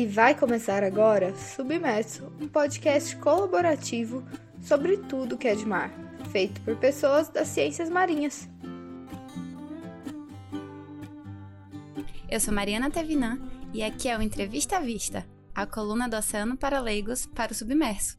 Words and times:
E 0.00 0.06
vai 0.06 0.34
começar 0.34 0.82
agora 0.82 1.36
Submerso, 1.36 2.32
um 2.40 2.48
podcast 2.48 3.14
colaborativo 3.16 4.24
sobre 4.58 4.96
tudo 4.96 5.36
que 5.36 5.46
é 5.46 5.54
de 5.54 5.66
mar, 5.66 5.90
feito 6.32 6.58
por 6.62 6.74
pessoas 6.76 7.28
das 7.28 7.48
ciências 7.48 7.90
marinhas. 7.90 8.48
Eu 12.30 12.40
sou 12.40 12.54
Mariana 12.54 12.90
Tevinan 12.90 13.38
e 13.74 13.82
aqui 13.82 14.08
é 14.08 14.16
o 14.16 14.22
Entrevista 14.22 14.78
à 14.78 14.80
Vista, 14.80 15.26
a 15.54 15.66
coluna 15.66 16.08
do 16.08 16.16
Oceano 16.16 16.56
para 16.56 16.80
Leigos 16.80 17.26
para 17.26 17.52
o 17.52 17.54
Submerso. 17.54 18.18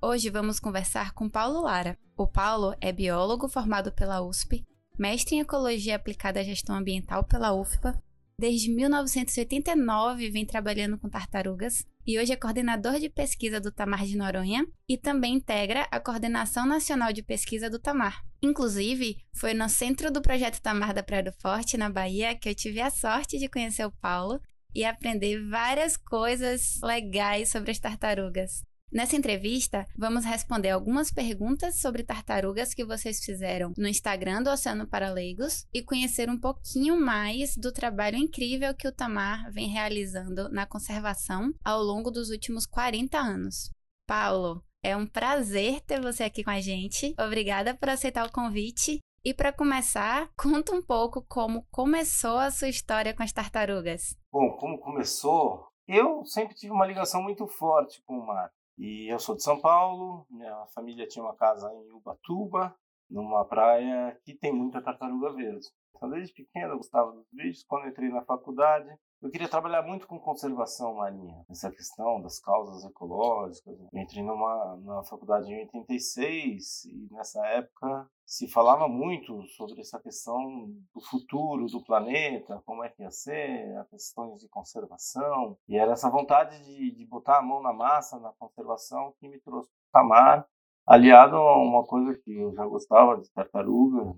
Hoje 0.00 0.30
vamos 0.30 0.60
conversar 0.60 1.14
com 1.14 1.28
Paulo 1.28 1.62
Lara. 1.62 1.98
O 2.16 2.28
Paulo 2.28 2.76
é 2.80 2.92
biólogo 2.92 3.48
formado 3.48 3.90
pela 3.90 4.22
USP, 4.22 4.64
mestre 4.96 5.34
em 5.34 5.40
Ecologia 5.40 5.96
Aplicada 5.96 6.38
à 6.38 6.44
Gestão 6.44 6.76
Ambiental 6.76 7.24
pela 7.24 7.52
UFPA 7.52 8.00
Desde 8.40 8.70
1989 8.70 10.30
vem 10.30 10.46
trabalhando 10.46 10.96
com 10.96 11.08
tartarugas 11.08 11.84
e 12.06 12.20
hoje 12.20 12.32
é 12.32 12.36
coordenador 12.36 13.00
de 13.00 13.08
pesquisa 13.08 13.60
do 13.60 13.72
Tamar 13.72 14.06
de 14.06 14.16
Noronha 14.16 14.64
e 14.88 14.96
também 14.96 15.34
integra 15.34 15.88
a 15.90 15.98
Coordenação 15.98 16.64
Nacional 16.64 17.12
de 17.12 17.20
Pesquisa 17.20 17.68
do 17.68 17.80
Tamar. 17.80 18.24
Inclusive, 18.40 19.16
foi 19.34 19.54
no 19.54 19.68
centro 19.68 20.08
do 20.12 20.22
projeto 20.22 20.62
Tamar 20.62 20.94
da 20.94 21.02
Praia 21.02 21.24
do 21.24 21.32
Forte, 21.32 21.76
na 21.76 21.90
Bahia, 21.90 22.36
que 22.36 22.48
eu 22.48 22.54
tive 22.54 22.80
a 22.80 22.90
sorte 22.90 23.40
de 23.40 23.48
conhecer 23.48 23.84
o 23.84 23.90
Paulo 23.90 24.40
e 24.72 24.84
aprender 24.84 25.44
várias 25.48 25.96
coisas 25.96 26.78
legais 26.80 27.50
sobre 27.50 27.72
as 27.72 27.80
tartarugas. 27.80 28.62
Nessa 28.90 29.16
entrevista, 29.16 29.86
vamos 29.96 30.24
responder 30.24 30.70
algumas 30.70 31.12
perguntas 31.12 31.78
sobre 31.78 32.02
tartarugas 32.02 32.72
que 32.72 32.86
vocês 32.86 33.22
fizeram 33.22 33.74
no 33.76 33.86
Instagram 33.86 34.42
do 34.42 34.50
Oceano 34.50 34.88
para 34.88 35.12
Leigos 35.12 35.66
e 35.74 35.82
conhecer 35.82 36.30
um 36.30 36.40
pouquinho 36.40 36.98
mais 36.98 37.54
do 37.54 37.70
trabalho 37.70 38.16
incrível 38.16 38.74
que 38.74 38.88
o 38.88 38.92
Tamar 38.92 39.52
vem 39.52 39.68
realizando 39.68 40.48
na 40.48 40.64
conservação 40.64 41.52
ao 41.62 41.82
longo 41.82 42.10
dos 42.10 42.30
últimos 42.30 42.64
40 42.64 43.18
anos. 43.18 43.70
Paulo, 44.06 44.64
é 44.82 44.96
um 44.96 45.06
prazer 45.06 45.82
ter 45.82 46.00
você 46.00 46.24
aqui 46.24 46.42
com 46.42 46.50
a 46.50 46.60
gente. 46.60 47.14
Obrigada 47.20 47.74
por 47.74 47.90
aceitar 47.90 48.26
o 48.26 48.32
convite. 48.32 49.00
E 49.22 49.34
para 49.34 49.52
começar, 49.52 50.30
conta 50.34 50.72
um 50.72 50.80
pouco 50.80 51.22
como 51.28 51.66
começou 51.70 52.38
a 52.38 52.50
sua 52.50 52.68
história 52.68 53.12
com 53.12 53.22
as 53.22 53.32
tartarugas. 53.32 54.16
Bom, 54.32 54.56
como 54.56 54.78
começou? 54.78 55.68
Eu 55.86 56.24
sempre 56.24 56.54
tive 56.54 56.72
uma 56.72 56.86
ligação 56.86 57.22
muito 57.22 57.46
forte 57.46 58.00
com 58.06 58.14
o 58.14 58.26
mar. 58.26 58.50
E 58.78 59.12
eu 59.12 59.18
sou 59.18 59.34
de 59.34 59.42
São 59.42 59.60
Paulo, 59.60 60.24
minha 60.30 60.66
família 60.66 61.06
tinha 61.06 61.24
uma 61.24 61.34
casa 61.34 61.68
em 61.74 61.90
Ubatuba, 61.90 62.74
numa 63.10 63.44
praia 63.44 64.16
que 64.24 64.34
tem 64.34 64.52
muita 64.52 64.80
tartaruga 64.80 65.32
verde. 65.32 65.66
Então, 65.98 66.10
desde 66.10 66.32
pequeno 66.32 66.74
eu 66.74 66.76
gostava 66.76 67.10
dos 67.10 67.26
bichos. 67.32 67.64
Quando 67.64 67.88
entrei 67.88 68.08
na 68.08 68.22
faculdade, 68.22 68.88
eu 69.20 69.30
queria 69.30 69.48
trabalhar 69.48 69.82
muito 69.82 70.06
com 70.06 70.16
conservação 70.16 70.94
marinha, 70.94 71.44
essa 71.50 71.72
questão 71.72 72.22
das 72.22 72.38
causas 72.38 72.88
ecológicas. 72.88 73.76
Eu 73.92 74.00
entrei 74.00 74.22
numa, 74.22 74.76
na 74.76 75.02
faculdade 75.02 75.52
em 75.52 75.58
86 75.62 76.84
e 76.84 77.08
nessa 77.10 77.44
época 77.48 78.08
se 78.24 78.46
falava 78.46 78.86
muito 78.86 79.44
sobre 79.48 79.80
essa 79.80 79.98
questão 79.98 80.70
do 80.94 81.00
futuro 81.00 81.66
do 81.66 81.82
planeta, 81.82 82.62
como 82.64 82.84
é 82.84 82.90
que 82.90 83.02
ia 83.02 83.10
ser, 83.10 83.76
as 83.78 83.88
questões 83.88 84.40
de 84.40 84.48
conservação. 84.48 85.58
E 85.68 85.76
era 85.76 85.92
essa 85.92 86.08
vontade 86.08 86.64
de, 86.64 86.92
de 86.92 87.04
botar 87.04 87.38
a 87.38 87.42
mão 87.42 87.60
na 87.60 87.72
massa 87.72 88.20
na 88.20 88.32
conservação 88.38 89.14
que 89.18 89.26
me 89.26 89.40
trouxe 89.40 89.68
para 89.90 90.04
o 90.04 90.08
mar, 90.08 90.46
aliado 90.86 91.34
a 91.36 91.58
uma 91.58 91.84
coisa 91.84 92.16
que 92.16 92.32
eu 92.32 92.54
já 92.54 92.64
gostava 92.64 93.20
de 93.20 93.28
tartaruga, 93.32 94.14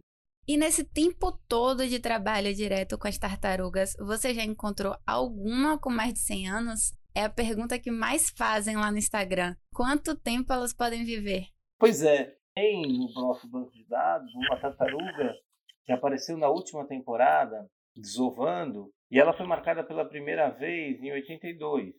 e 0.50 0.56
nesse 0.56 0.82
tempo 0.82 1.30
todo 1.48 1.86
de 1.86 2.00
trabalho 2.00 2.52
direto 2.52 2.98
com 2.98 3.06
as 3.06 3.16
tartarugas, 3.16 3.94
você 4.00 4.34
já 4.34 4.42
encontrou 4.42 4.96
alguma 5.06 5.78
com 5.78 5.90
mais 5.90 6.12
de 6.12 6.18
100 6.18 6.48
anos? 6.48 6.92
É 7.14 7.22
a 7.22 7.30
pergunta 7.30 7.78
que 7.78 7.92
mais 7.92 8.30
fazem 8.30 8.74
lá 8.74 8.90
no 8.90 8.98
Instagram. 8.98 9.54
Quanto 9.72 10.18
tempo 10.20 10.52
elas 10.52 10.74
podem 10.74 11.04
viver? 11.04 11.46
Pois 11.78 12.02
é, 12.02 12.34
tem 12.52 12.82
no 12.82 13.12
nosso 13.14 13.48
banco 13.48 13.70
de 13.70 13.86
dados 13.86 14.34
uma 14.34 14.60
tartaruga 14.60 15.36
que 15.84 15.92
apareceu 15.92 16.36
na 16.36 16.48
última 16.48 16.84
temporada, 16.84 17.70
desovando, 17.94 18.90
e 19.08 19.20
ela 19.20 19.32
foi 19.32 19.46
marcada 19.46 19.84
pela 19.84 20.04
primeira 20.04 20.50
vez 20.50 21.00
em 21.00 21.12
82. 21.12 21.94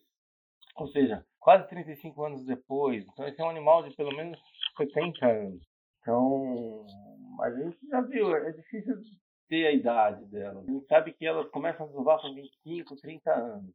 Ou 0.76 0.88
seja, 0.90 1.26
quase 1.40 1.70
35 1.70 2.26
anos 2.26 2.46
depois. 2.46 3.06
Então, 3.14 3.26
esse 3.26 3.40
é 3.42 3.46
um 3.46 3.50
animal 3.50 3.88
de 3.88 3.96
pelo 3.96 4.14
menos 4.14 4.38
70 4.76 5.26
anos. 5.26 5.72
Então, 6.02 6.86
mas 7.42 7.56
a 7.56 7.64
gente 7.64 7.88
já 7.88 8.02
viu, 8.02 8.36
é 8.36 8.52
difícil 8.52 9.02
ter 9.50 9.66
a 9.66 9.72
idade 9.72 10.24
dela. 10.26 10.62
A 10.62 10.64
gente 10.64 10.86
sabe 10.86 11.12
que 11.12 11.26
elas 11.26 11.50
começam 11.50 11.88
a 11.88 11.90
desovar 11.90 12.22
com 12.22 12.36
25, 12.36 12.96
30 12.98 13.34
anos. 13.34 13.74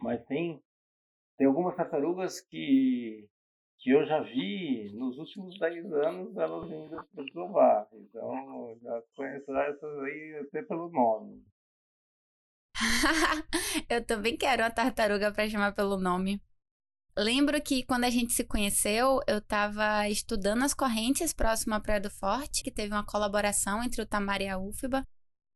Mas 0.00 0.24
tem, 0.26 0.62
tem 1.36 1.48
algumas 1.48 1.74
tartarugas 1.74 2.40
que, 2.40 3.28
que 3.80 3.90
eu 3.90 4.06
já 4.06 4.20
vi 4.20 4.92
nos 4.94 5.18
últimos 5.18 5.58
10 5.58 5.92
anos 5.92 6.36
elas 6.36 6.70
indo 6.70 7.04
para 7.12 7.24
desovar. 7.24 7.88
Então, 7.92 8.78
já 8.80 9.02
conheço 9.16 9.56
essas 9.56 9.98
aí 10.04 10.38
até 10.46 10.62
pelo 10.62 10.88
nome. 10.90 11.44
eu 13.90 14.06
também 14.06 14.36
quero 14.36 14.62
uma 14.62 14.70
tartaruga 14.70 15.32
para 15.32 15.48
chamar 15.48 15.74
pelo 15.74 15.98
nome. 15.98 16.40
Lembro 17.16 17.62
que 17.62 17.84
quando 17.84 18.04
a 18.04 18.10
gente 18.10 18.32
se 18.32 18.42
conheceu, 18.42 19.20
eu 19.28 19.38
estava 19.38 20.08
estudando 20.08 20.64
as 20.64 20.74
correntes 20.74 21.32
próximo 21.32 21.74
à 21.74 21.80
Praia 21.80 22.00
do 22.00 22.10
Forte, 22.10 22.64
que 22.64 22.72
teve 22.72 22.92
uma 22.92 23.06
colaboração 23.06 23.84
entre 23.84 24.02
o 24.02 24.06
Tamar 24.06 24.42
e 24.42 24.48
a 24.48 24.58
UFBA. 24.58 25.06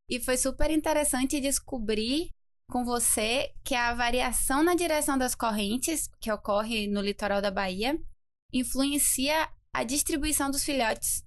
E 0.09 0.21
foi 0.21 0.37
super 0.37 0.71
interessante 0.71 1.41
descobrir 1.41 2.31
com 2.71 2.85
você 2.85 3.53
que 3.65 3.75
a 3.75 3.93
variação 3.93 4.63
na 4.63 4.77
direção 4.77 5.19
das 5.19 5.35
correntes, 5.35 6.09
que 6.21 6.31
ocorre 6.31 6.87
no 6.87 7.01
litoral 7.01 7.43
da 7.43 7.51
Bahia, 7.51 7.99
influencia 8.53 9.49
a 9.75 9.83
distribuição 9.83 10.51
dos 10.53 10.63
filhotes. 10.63 11.25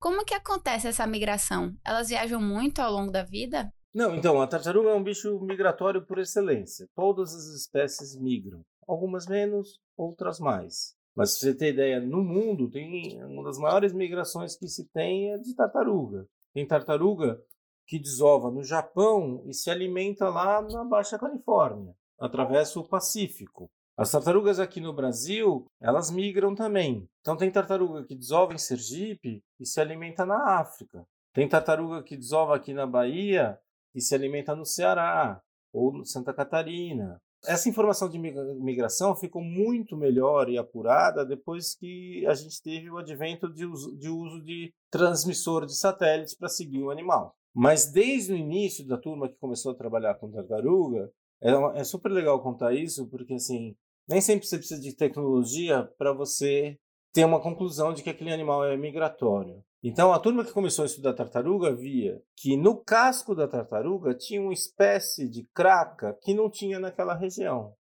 Como 0.00 0.24
que 0.24 0.34
acontece 0.34 0.88
essa 0.88 1.06
migração? 1.06 1.76
Elas 1.84 2.08
viajam 2.08 2.40
muito 2.40 2.80
ao 2.80 2.90
longo 2.90 3.12
da 3.12 3.22
vida? 3.22 3.70
Não, 3.94 4.14
então, 4.14 4.40
a 4.40 4.46
tartaruga 4.46 4.90
é 4.90 4.94
um 4.94 5.04
bicho 5.04 5.38
migratório 5.40 6.04
por 6.04 6.18
excelência. 6.18 6.88
Todas 6.96 7.34
as 7.34 7.60
espécies 7.60 8.18
migram 8.18 8.64
algumas 8.86 9.26
menos, 9.26 9.80
outras 9.96 10.38
mais. 10.38 10.96
Mas 11.14 11.34
se 11.34 11.40
você 11.40 11.54
ter 11.54 11.72
ideia, 11.72 12.00
no 12.00 12.22
mundo 12.22 12.68
tem 12.68 13.22
uma 13.24 13.44
das 13.44 13.58
maiores 13.58 13.92
migrações 13.92 14.56
que 14.56 14.66
se 14.66 14.88
tem 14.88 15.32
é 15.32 15.38
de 15.38 15.54
tartaruga. 15.54 16.26
Tem 16.52 16.66
tartaruga 16.66 17.40
que 17.86 17.98
desova 17.98 18.50
no 18.50 18.64
Japão 18.64 19.42
e 19.46 19.54
se 19.54 19.70
alimenta 19.70 20.28
lá 20.28 20.62
na 20.62 20.84
Baixa 20.84 21.18
Califórnia, 21.18 21.94
atravessa 22.18 22.80
o 22.80 22.88
Pacífico. 22.88 23.70
As 23.96 24.10
tartarugas 24.10 24.58
aqui 24.58 24.80
no 24.80 24.92
Brasil, 24.92 25.66
elas 25.80 26.10
migram 26.10 26.54
também. 26.54 27.08
Então 27.20 27.36
tem 27.36 27.50
tartaruga 27.50 28.04
que 28.04 28.16
desova 28.16 28.52
em 28.52 28.58
Sergipe 28.58 29.40
e 29.60 29.66
se 29.66 29.80
alimenta 29.80 30.26
na 30.26 30.58
África. 30.58 31.06
Tem 31.32 31.48
tartaruga 31.48 32.02
que 32.02 32.16
desova 32.16 32.56
aqui 32.56 32.74
na 32.74 32.86
Bahia 32.86 33.58
e 33.94 34.00
se 34.00 34.14
alimenta 34.14 34.54
no 34.56 34.64
Ceará 34.64 35.40
ou 35.72 36.04
Santa 36.04 36.34
Catarina 36.34 37.20
essa 37.46 37.68
informação 37.68 38.08
de 38.08 38.18
migração 38.18 39.14
ficou 39.14 39.42
muito 39.42 39.96
melhor 39.96 40.48
e 40.48 40.58
apurada 40.58 41.24
depois 41.24 41.74
que 41.74 42.24
a 42.26 42.34
gente 42.34 42.62
teve 42.62 42.90
o 42.90 42.98
advento 42.98 43.52
de 43.52 43.64
uso 43.64 43.96
de, 43.96 44.08
uso 44.08 44.42
de 44.42 44.72
transmissor 44.90 45.66
de 45.66 45.76
satélites 45.76 46.34
para 46.34 46.48
seguir 46.48 46.82
o 46.82 46.90
animal. 46.90 47.34
Mas 47.54 47.90
desde 47.92 48.32
o 48.32 48.36
início 48.36 48.86
da 48.86 48.98
turma 48.98 49.28
que 49.28 49.38
começou 49.38 49.72
a 49.72 49.76
trabalhar 49.76 50.14
com 50.16 50.30
tartaruga, 50.30 51.10
é, 51.42 51.80
é 51.80 51.84
super 51.84 52.10
legal 52.10 52.42
contar 52.42 52.74
isso, 52.74 53.08
porque 53.08 53.34
assim, 53.34 53.76
nem 54.08 54.20
sempre 54.20 54.46
você 54.46 54.58
precisa 54.58 54.80
de 54.80 54.96
tecnologia 54.96 55.88
para 55.96 56.12
você 56.12 56.78
ter 57.14 57.24
uma 57.24 57.40
conclusão 57.40 57.94
de 57.94 58.02
que 58.02 58.10
aquele 58.10 58.32
animal 58.32 58.64
é 58.64 58.76
migratório. 58.76 59.62
Então, 59.80 60.12
a 60.12 60.18
turma 60.18 60.44
que 60.44 60.52
começou 60.52 60.82
a 60.82 60.86
estudar 60.86 61.14
tartaruga 61.14 61.72
via 61.72 62.20
que 62.36 62.56
no 62.56 62.76
casco 62.76 63.36
da 63.36 63.46
tartaruga 63.46 64.14
tinha 64.14 64.40
uma 64.40 64.52
espécie 64.52 65.28
de 65.28 65.44
craca 65.54 66.18
que 66.22 66.34
não 66.34 66.50
tinha 66.50 66.80
naquela 66.80 67.14
região. 67.14 67.72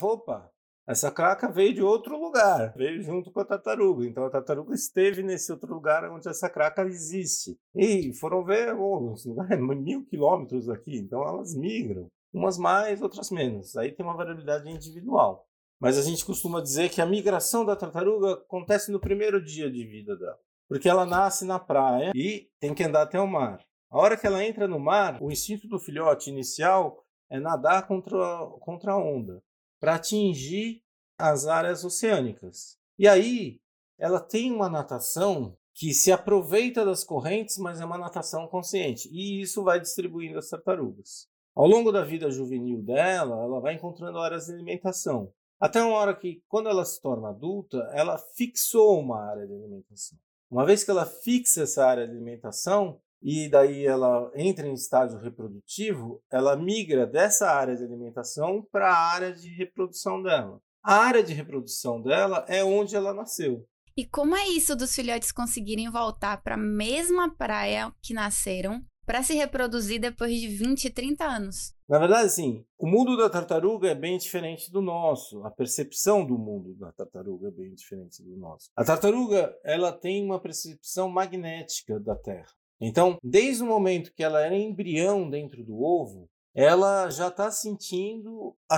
Opa, 0.00 0.50
essa 0.86 1.10
craca 1.10 1.52
veio 1.52 1.74
de 1.74 1.82
outro 1.82 2.18
lugar, 2.18 2.72
veio 2.74 3.02
junto 3.02 3.30
com 3.30 3.40
a 3.40 3.44
tartaruga. 3.44 4.06
Então, 4.06 4.24
a 4.24 4.30
tartaruga 4.30 4.74
esteve 4.74 5.22
nesse 5.22 5.52
outro 5.52 5.74
lugar 5.74 6.10
onde 6.10 6.26
essa 6.26 6.48
craca 6.48 6.82
existe. 6.84 7.58
E 7.74 8.14
foram 8.14 8.42
ver, 8.42 8.74
oh, 8.74 9.14
é 9.50 9.56
mil 9.58 10.06
quilômetros 10.06 10.64
daqui, 10.64 10.96
então 10.96 11.22
elas 11.28 11.54
migram. 11.54 12.06
Umas 12.32 12.56
mais, 12.56 13.02
outras 13.02 13.30
menos. 13.30 13.76
Aí 13.76 13.92
tem 13.92 14.06
uma 14.06 14.16
variabilidade 14.16 14.70
individual. 14.70 15.47
Mas 15.80 15.96
a 15.96 16.02
gente 16.02 16.24
costuma 16.24 16.60
dizer 16.60 16.88
que 16.90 17.00
a 17.00 17.06
migração 17.06 17.64
da 17.64 17.76
tartaruga 17.76 18.32
acontece 18.32 18.90
no 18.90 19.00
primeiro 19.00 19.42
dia 19.42 19.70
de 19.70 19.84
vida 19.84 20.16
dela 20.16 20.38
porque 20.68 20.88
ela 20.88 21.06
nasce 21.06 21.44
na 21.44 21.58
praia 21.58 22.12
e 22.14 22.50
tem 22.60 22.74
que 22.74 22.84
andar 22.84 23.02
até 23.02 23.18
o 23.18 23.26
mar. 23.26 23.64
A 23.90 23.98
hora 23.98 24.16
que 24.16 24.26
ela 24.26 24.44
entra 24.44 24.68
no 24.68 24.78
mar, 24.78 25.20
o 25.22 25.32
instinto 25.32 25.66
do 25.66 25.78
filhote 25.78 26.28
inicial 26.28 27.02
é 27.30 27.40
nadar 27.40 27.86
contra, 27.88 28.18
contra 28.60 28.92
a 28.92 28.98
onda, 28.98 29.42
para 29.80 29.94
atingir 29.94 30.82
as 31.16 31.46
áreas 31.46 31.84
oceânicas. 31.84 32.76
E 32.98 33.08
aí, 33.08 33.60
ela 33.98 34.20
tem 34.20 34.52
uma 34.52 34.68
natação 34.68 35.56
que 35.74 35.94
se 35.94 36.12
aproveita 36.12 36.84
das 36.84 37.02
correntes, 37.02 37.56
mas 37.56 37.80
é 37.80 37.84
uma 37.84 37.96
natação 37.96 38.46
consciente. 38.46 39.08
E 39.10 39.40
isso 39.40 39.64
vai 39.64 39.80
distribuindo 39.80 40.38
as 40.38 40.50
tartarugas. 40.50 41.28
Ao 41.54 41.66
longo 41.66 41.90
da 41.90 42.04
vida 42.04 42.30
juvenil 42.30 42.82
dela, 42.82 43.42
ela 43.42 43.60
vai 43.60 43.74
encontrando 43.74 44.18
áreas 44.18 44.46
de 44.46 44.52
alimentação. 44.52 45.32
Até 45.60 45.82
uma 45.82 45.96
hora 45.96 46.14
que, 46.14 46.42
quando 46.48 46.68
ela 46.68 46.84
se 46.84 47.00
torna 47.00 47.30
adulta, 47.30 47.78
ela 47.92 48.16
fixou 48.16 49.00
uma 49.00 49.20
área 49.20 49.46
de 49.46 49.52
alimentação. 49.52 50.18
Uma 50.50 50.64
vez 50.64 50.84
que 50.84 50.90
ela 50.90 51.04
fixa 51.04 51.62
essa 51.62 51.84
área 51.84 52.06
de 52.06 52.12
alimentação, 52.12 53.00
e 53.20 53.48
daí 53.48 53.84
ela 53.84 54.30
entra 54.34 54.66
em 54.66 54.72
estágio 54.72 55.18
reprodutivo, 55.18 56.22
ela 56.30 56.56
migra 56.56 57.06
dessa 57.06 57.50
área 57.50 57.76
de 57.76 57.84
alimentação 57.84 58.66
para 58.70 58.88
a 58.88 59.12
área 59.12 59.32
de 59.32 59.48
reprodução 59.48 60.22
dela. 60.22 60.60
A 60.82 60.94
área 60.94 61.22
de 61.22 61.34
reprodução 61.34 62.00
dela 62.00 62.44
é 62.48 62.62
onde 62.62 62.94
ela 62.94 63.12
nasceu. 63.12 63.66
E 63.96 64.06
como 64.06 64.36
é 64.36 64.46
isso 64.46 64.76
dos 64.76 64.94
filhotes 64.94 65.32
conseguirem 65.32 65.90
voltar 65.90 66.40
para 66.40 66.54
a 66.54 66.58
mesma 66.58 67.34
praia 67.34 67.92
que 68.00 68.14
nasceram 68.14 68.80
para 69.08 69.22
se 69.22 69.32
reproduzir 69.32 69.98
depois 69.98 70.38
de 70.38 70.46
20, 70.46 70.90
30 70.90 71.24
anos? 71.24 71.72
Na 71.88 71.98
verdade, 71.98 72.30
sim. 72.30 72.62
O 72.78 72.86
mundo 72.86 73.16
da 73.16 73.30
tartaruga 73.30 73.88
é 73.88 73.94
bem 73.94 74.18
diferente 74.18 74.70
do 74.70 74.82
nosso. 74.82 75.42
A 75.46 75.50
percepção 75.50 76.26
do 76.26 76.36
mundo 76.36 76.74
da 76.74 76.92
tartaruga 76.92 77.48
é 77.48 77.50
bem 77.50 77.74
diferente 77.74 78.22
do 78.22 78.36
nosso. 78.36 78.68
A 78.76 78.84
tartaruga, 78.84 79.56
ela 79.64 79.92
tem 79.92 80.22
uma 80.22 80.38
percepção 80.38 81.08
magnética 81.08 81.98
da 81.98 82.14
Terra. 82.14 82.52
Então, 82.78 83.16
desde 83.24 83.62
o 83.62 83.66
momento 83.66 84.12
que 84.14 84.22
ela 84.22 84.42
era 84.42 84.54
embrião 84.54 85.30
dentro 85.30 85.64
do 85.64 85.82
ovo, 85.82 86.28
ela 86.54 87.08
já 87.08 87.28
está 87.28 87.50
sentindo 87.50 88.54
a 88.70 88.76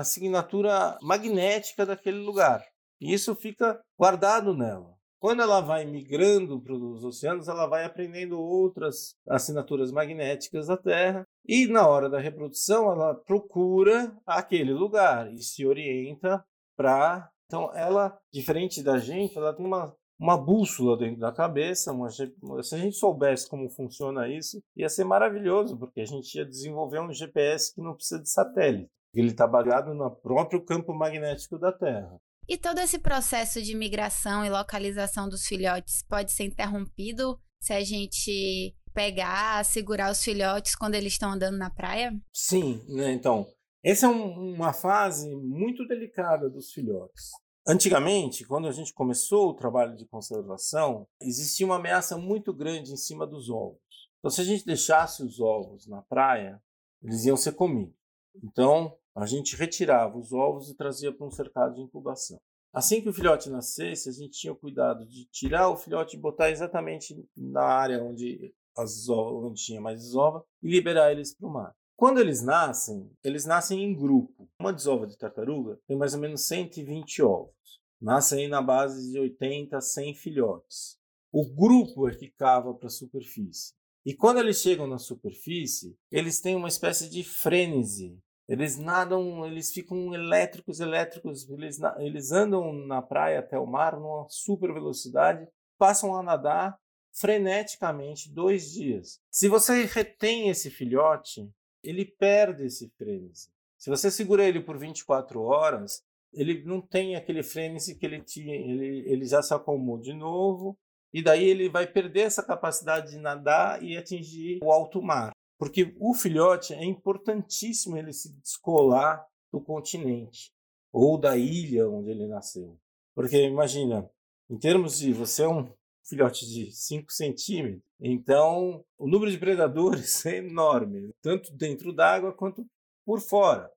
assinatura 0.00 0.98
magnética 1.00 1.86
daquele 1.86 2.18
lugar. 2.18 2.64
E 3.00 3.14
isso 3.14 3.32
fica 3.36 3.80
guardado 3.96 4.52
nela. 4.52 4.97
Quando 5.20 5.42
ela 5.42 5.60
vai 5.60 5.84
migrando 5.84 6.60
para 6.60 6.72
os 6.72 7.04
oceanos, 7.04 7.48
ela 7.48 7.66
vai 7.66 7.84
aprendendo 7.84 8.38
outras 8.38 9.16
assinaturas 9.28 9.90
magnéticas 9.90 10.68
da 10.68 10.76
Terra. 10.76 11.26
E 11.44 11.66
na 11.66 11.88
hora 11.88 12.08
da 12.08 12.20
reprodução, 12.20 12.92
ela 12.92 13.14
procura 13.14 14.16
aquele 14.24 14.72
lugar 14.72 15.32
e 15.32 15.42
se 15.42 15.66
orienta 15.66 16.44
para. 16.76 17.28
Então, 17.46 17.74
ela, 17.74 18.16
diferente 18.32 18.80
da 18.82 18.98
gente, 18.98 19.36
ela 19.36 19.52
tem 19.52 19.66
uma, 19.66 19.92
uma 20.20 20.36
bússola 20.36 20.96
dentro 20.96 21.18
da 21.18 21.32
cabeça. 21.32 21.92
Uma... 21.92 22.08
Se 22.10 22.74
a 22.74 22.78
gente 22.78 22.94
soubesse 22.94 23.48
como 23.48 23.68
funciona 23.70 24.28
isso, 24.28 24.60
ia 24.76 24.88
ser 24.88 25.04
maravilhoso, 25.04 25.76
porque 25.76 26.00
a 26.00 26.06
gente 26.06 26.32
ia 26.36 26.46
desenvolver 26.46 27.00
um 27.00 27.12
GPS 27.12 27.74
que 27.74 27.80
não 27.80 27.94
precisa 27.94 28.22
de 28.22 28.30
satélite. 28.30 28.90
Ele 29.12 29.28
está 29.28 29.48
bagado 29.48 29.94
no 29.94 30.08
próprio 30.10 30.64
campo 30.64 30.94
magnético 30.94 31.58
da 31.58 31.72
Terra. 31.72 32.20
E 32.48 32.56
todo 32.56 32.78
esse 32.78 32.98
processo 32.98 33.60
de 33.60 33.76
migração 33.76 34.42
e 34.42 34.48
localização 34.48 35.28
dos 35.28 35.46
filhotes 35.46 36.02
pode 36.08 36.32
ser 36.32 36.44
interrompido 36.44 37.38
se 37.60 37.74
a 37.74 37.84
gente 37.84 38.74
pegar, 38.94 39.62
segurar 39.66 40.10
os 40.10 40.24
filhotes 40.24 40.74
quando 40.74 40.94
eles 40.94 41.12
estão 41.12 41.32
andando 41.32 41.58
na 41.58 41.68
praia? 41.68 42.10
Sim, 42.32 42.82
né? 42.88 43.12
Então, 43.12 43.46
essa 43.84 44.06
é 44.06 44.08
um, 44.08 44.54
uma 44.54 44.72
fase 44.72 45.28
muito 45.36 45.86
delicada 45.86 46.48
dos 46.48 46.72
filhotes. 46.72 47.32
Antigamente, 47.66 48.46
quando 48.46 48.66
a 48.66 48.72
gente 48.72 48.94
começou 48.94 49.50
o 49.50 49.54
trabalho 49.54 49.94
de 49.94 50.06
conservação, 50.06 51.06
existia 51.20 51.66
uma 51.66 51.76
ameaça 51.76 52.16
muito 52.16 52.50
grande 52.54 52.92
em 52.92 52.96
cima 52.96 53.26
dos 53.26 53.50
ovos. 53.50 53.78
Então, 54.18 54.30
se 54.30 54.40
a 54.40 54.44
gente 54.44 54.64
deixasse 54.64 55.22
os 55.22 55.38
ovos 55.38 55.86
na 55.86 56.00
praia, 56.00 56.58
eles 57.02 57.26
iam 57.26 57.36
ser 57.36 57.52
comidos. 57.52 57.94
Então, 58.42 58.96
a 59.22 59.26
gente 59.26 59.56
retirava 59.56 60.16
os 60.16 60.32
ovos 60.32 60.70
e 60.70 60.76
trazia 60.76 61.12
para 61.12 61.26
um 61.26 61.30
cercado 61.30 61.74
de 61.74 61.80
incubação. 61.80 62.38
Assim 62.72 63.00
que 63.00 63.08
o 63.08 63.12
filhote 63.12 63.50
nascesse, 63.50 64.08
a 64.08 64.12
gente 64.12 64.38
tinha 64.38 64.52
o 64.52 64.56
cuidado 64.56 65.04
de 65.06 65.26
tirar 65.26 65.68
o 65.68 65.76
filhote 65.76 66.16
e 66.16 66.20
botar 66.20 66.50
exatamente 66.50 67.16
na 67.36 67.62
área 67.62 68.02
onde, 68.02 68.54
as, 68.76 69.08
onde 69.08 69.62
tinha 69.62 69.80
mais 69.80 70.00
desova 70.00 70.44
e 70.62 70.70
liberar 70.70 71.10
eles 71.10 71.34
para 71.34 71.48
o 71.48 71.52
mar. 71.52 71.74
Quando 71.96 72.20
eles 72.20 72.42
nascem, 72.42 73.10
eles 73.24 73.44
nascem 73.44 73.82
em 73.82 73.96
grupo. 73.96 74.48
Uma 74.60 74.72
desova 74.72 75.06
de 75.06 75.18
tartaruga 75.18 75.80
tem 75.88 75.96
mais 75.96 76.14
ou 76.14 76.20
menos 76.20 76.46
120 76.46 77.22
ovos. 77.22 77.52
Nascem 78.00 78.46
na 78.46 78.62
base 78.62 79.10
de 79.10 79.18
80 79.18 79.76
a 79.76 79.80
100 79.80 80.14
filhotes. 80.14 80.96
O 81.32 81.44
grupo 81.44 82.08
é 82.08 82.14
que 82.14 82.30
cava 82.30 82.72
para 82.72 82.86
a 82.86 82.90
superfície. 82.90 83.72
E 84.06 84.14
quando 84.14 84.38
eles 84.38 84.60
chegam 84.60 84.86
na 84.86 84.98
superfície, 84.98 85.96
eles 86.10 86.40
têm 86.40 86.54
uma 86.54 86.68
espécie 86.68 87.10
de 87.10 87.24
frênese 87.24 88.16
eles 88.48 88.78
nadam, 88.78 89.44
eles 89.46 89.70
ficam 89.70 90.14
elétricos, 90.14 90.80
elétricos, 90.80 91.48
eles, 91.50 91.78
eles 91.98 92.32
andam 92.32 92.72
na 92.72 93.02
praia 93.02 93.40
até 93.40 93.58
o 93.58 93.66
mar 93.66 94.00
numa 94.00 94.26
super 94.28 94.72
velocidade, 94.72 95.46
passam 95.76 96.16
a 96.16 96.22
nadar 96.22 96.78
freneticamente 97.12 98.32
dois 98.32 98.72
dias. 98.72 99.20
Se 99.30 99.48
você 99.48 99.84
retém 99.84 100.48
esse 100.48 100.70
filhote, 100.70 101.50
ele 101.82 102.04
perde 102.04 102.64
esse 102.64 102.88
frenesi. 102.96 103.50
Se 103.76 103.90
você 103.90 104.10
segura 104.10 104.44
ele 104.44 104.60
por 104.60 104.78
24 104.78 105.40
horas, 105.42 106.02
ele 106.32 106.64
não 106.64 106.80
tem 106.80 107.16
aquele 107.16 107.42
frenesi 107.42 107.96
que 107.96 108.06
ele 108.06 108.22
tinha, 108.22 108.54
ele, 108.54 109.04
ele 109.06 109.24
já 109.24 109.42
se 109.42 109.52
acalmou 109.52 109.98
de 109.98 110.14
novo, 110.14 110.76
e 111.12 111.22
daí 111.22 111.44
ele 111.44 111.68
vai 111.68 111.86
perder 111.86 112.22
essa 112.22 112.42
capacidade 112.42 113.10
de 113.10 113.18
nadar 113.18 113.82
e 113.82 113.96
atingir 113.96 114.58
o 114.62 114.70
alto 114.70 115.02
mar. 115.02 115.32
Porque 115.58 115.94
o 115.98 116.14
filhote 116.14 116.72
é 116.72 116.84
importantíssimo 116.84 117.96
ele 117.96 118.12
se 118.12 118.32
descolar 118.40 119.26
do 119.52 119.60
continente 119.60 120.52
ou 120.92 121.18
da 121.18 121.36
ilha 121.36 121.88
onde 121.88 122.10
ele 122.10 122.26
nasceu. 122.26 122.78
Porque 123.14 123.44
imagina, 123.44 124.08
em 124.48 124.56
termos 124.56 124.98
de 124.98 125.12
você 125.12 125.42
é 125.42 125.48
um 125.48 125.68
filhote 126.04 126.46
de 126.46 126.70
5 126.70 127.12
centímetros, 127.12 127.82
então 128.00 128.84
o 128.96 129.08
número 129.08 129.30
de 129.30 129.38
predadores 129.38 130.24
é 130.26 130.36
enorme, 130.36 131.12
tanto 131.20 131.52
dentro 131.52 131.92
d'água 131.92 132.32
quanto 132.32 132.64
por 133.04 133.20
fora. 133.20 133.70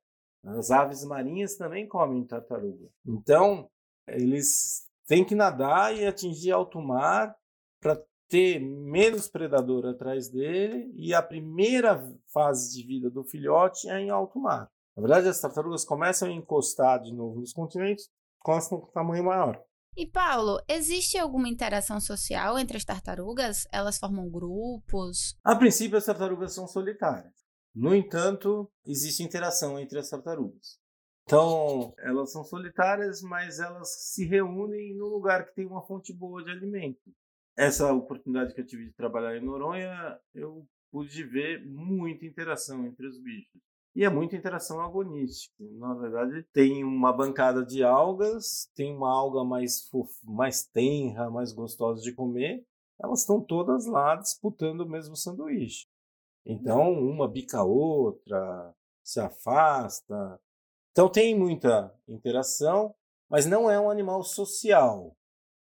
As 0.43 0.71
aves 0.71 1.03
marinhas 1.03 1.55
também 1.55 1.87
comem 1.87 2.25
tartaruga. 2.25 2.89
Então, 3.05 3.69
eles 4.07 4.87
têm 5.05 5.23
que 5.23 5.35
nadar 5.35 5.95
e 5.95 6.05
atingir 6.05 6.51
alto 6.51 6.79
mar 6.79 7.35
para 7.79 8.01
ter 8.31 8.61
menos 8.61 9.27
predador 9.27 9.85
atrás 9.85 10.29
dele 10.29 10.89
e 10.95 11.13
a 11.13 11.21
primeira 11.21 12.01
fase 12.33 12.73
de 12.73 12.87
vida 12.87 13.09
do 13.09 13.25
filhote 13.25 13.89
é 13.89 13.99
em 13.99 14.09
alto 14.09 14.39
mar. 14.39 14.69
Na 14.95 15.01
verdade, 15.01 15.27
as 15.27 15.41
tartarugas 15.41 15.83
começam 15.83 16.29
a 16.29 16.31
encostar 16.31 17.01
de 17.01 17.13
novo 17.13 17.41
nos 17.41 17.51
continentes 17.51 18.09
com 18.39 18.57
um 18.57 18.85
tamanho 18.93 19.25
maior. 19.25 19.61
E 19.97 20.07
Paulo, 20.07 20.61
existe 20.65 21.17
alguma 21.17 21.49
interação 21.49 21.99
social 21.99 22.57
entre 22.57 22.77
as 22.77 22.85
tartarugas? 22.85 23.67
Elas 23.69 23.97
formam 23.97 24.29
grupos? 24.29 25.35
A 25.43 25.53
princípio, 25.53 25.97
as 25.97 26.05
tartarugas 26.05 26.53
são 26.53 26.65
solitárias. 26.65 27.33
No 27.75 27.93
entanto, 27.93 28.71
existe 28.85 29.23
interação 29.23 29.77
entre 29.77 29.99
as 29.99 30.09
tartarugas. 30.09 30.79
Então, 31.25 31.93
elas 31.99 32.31
são 32.31 32.45
solitárias, 32.45 33.21
mas 33.21 33.59
elas 33.59 33.89
se 34.13 34.25
reúnem 34.25 34.95
no 34.95 35.07
lugar 35.07 35.45
que 35.45 35.53
tem 35.53 35.65
uma 35.65 35.85
fonte 35.85 36.13
boa 36.13 36.41
de 36.41 36.49
alimento 36.49 37.11
essa 37.57 37.91
oportunidade 37.93 38.53
que 38.53 38.61
eu 38.61 38.65
tive 38.65 38.85
de 38.85 38.93
trabalhar 38.93 39.37
em 39.37 39.43
Noronha, 39.43 40.19
eu 40.33 40.65
pude 40.91 41.23
ver 41.23 41.65
muita 41.65 42.25
interação 42.25 42.85
entre 42.85 43.07
os 43.07 43.17
bichos. 43.21 43.61
E 43.93 44.05
é 44.05 44.09
muita 44.09 44.37
interação 44.37 44.79
agonística. 44.79 45.53
Na 45.59 45.93
verdade, 45.93 46.45
tem 46.53 46.83
uma 46.83 47.11
bancada 47.11 47.65
de 47.65 47.83
algas, 47.83 48.71
tem 48.73 48.95
uma 48.95 49.11
alga 49.11 49.43
mais, 49.43 49.87
fof... 49.89 50.09
mais 50.23 50.65
tenra, 50.65 51.29
mais 51.29 51.51
gostosa 51.51 52.01
de 52.01 52.13
comer. 52.13 52.65
Elas 53.01 53.21
estão 53.21 53.41
todas 53.41 53.85
lá 53.85 54.15
disputando 54.15 54.81
o 54.81 54.89
mesmo 54.89 55.15
sanduíche. 55.15 55.87
Então, 56.45 56.93
uma 56.93 57.27
bica 57.27 57.59
a 57.59 57.63
outra, 57.63 58.73
se 59.03 59.19
afasta. 59.19 60.39
Então, 60.91 61.09
tem 61.09 61.37
muita 61.37 61.93
interação, 62.07 62.95
mas 63.29 63.45
não 63.45 63.69
é 63.69 63.79
um 63.79 63.89
animal 63.89 64.23
social. 64.23 65.15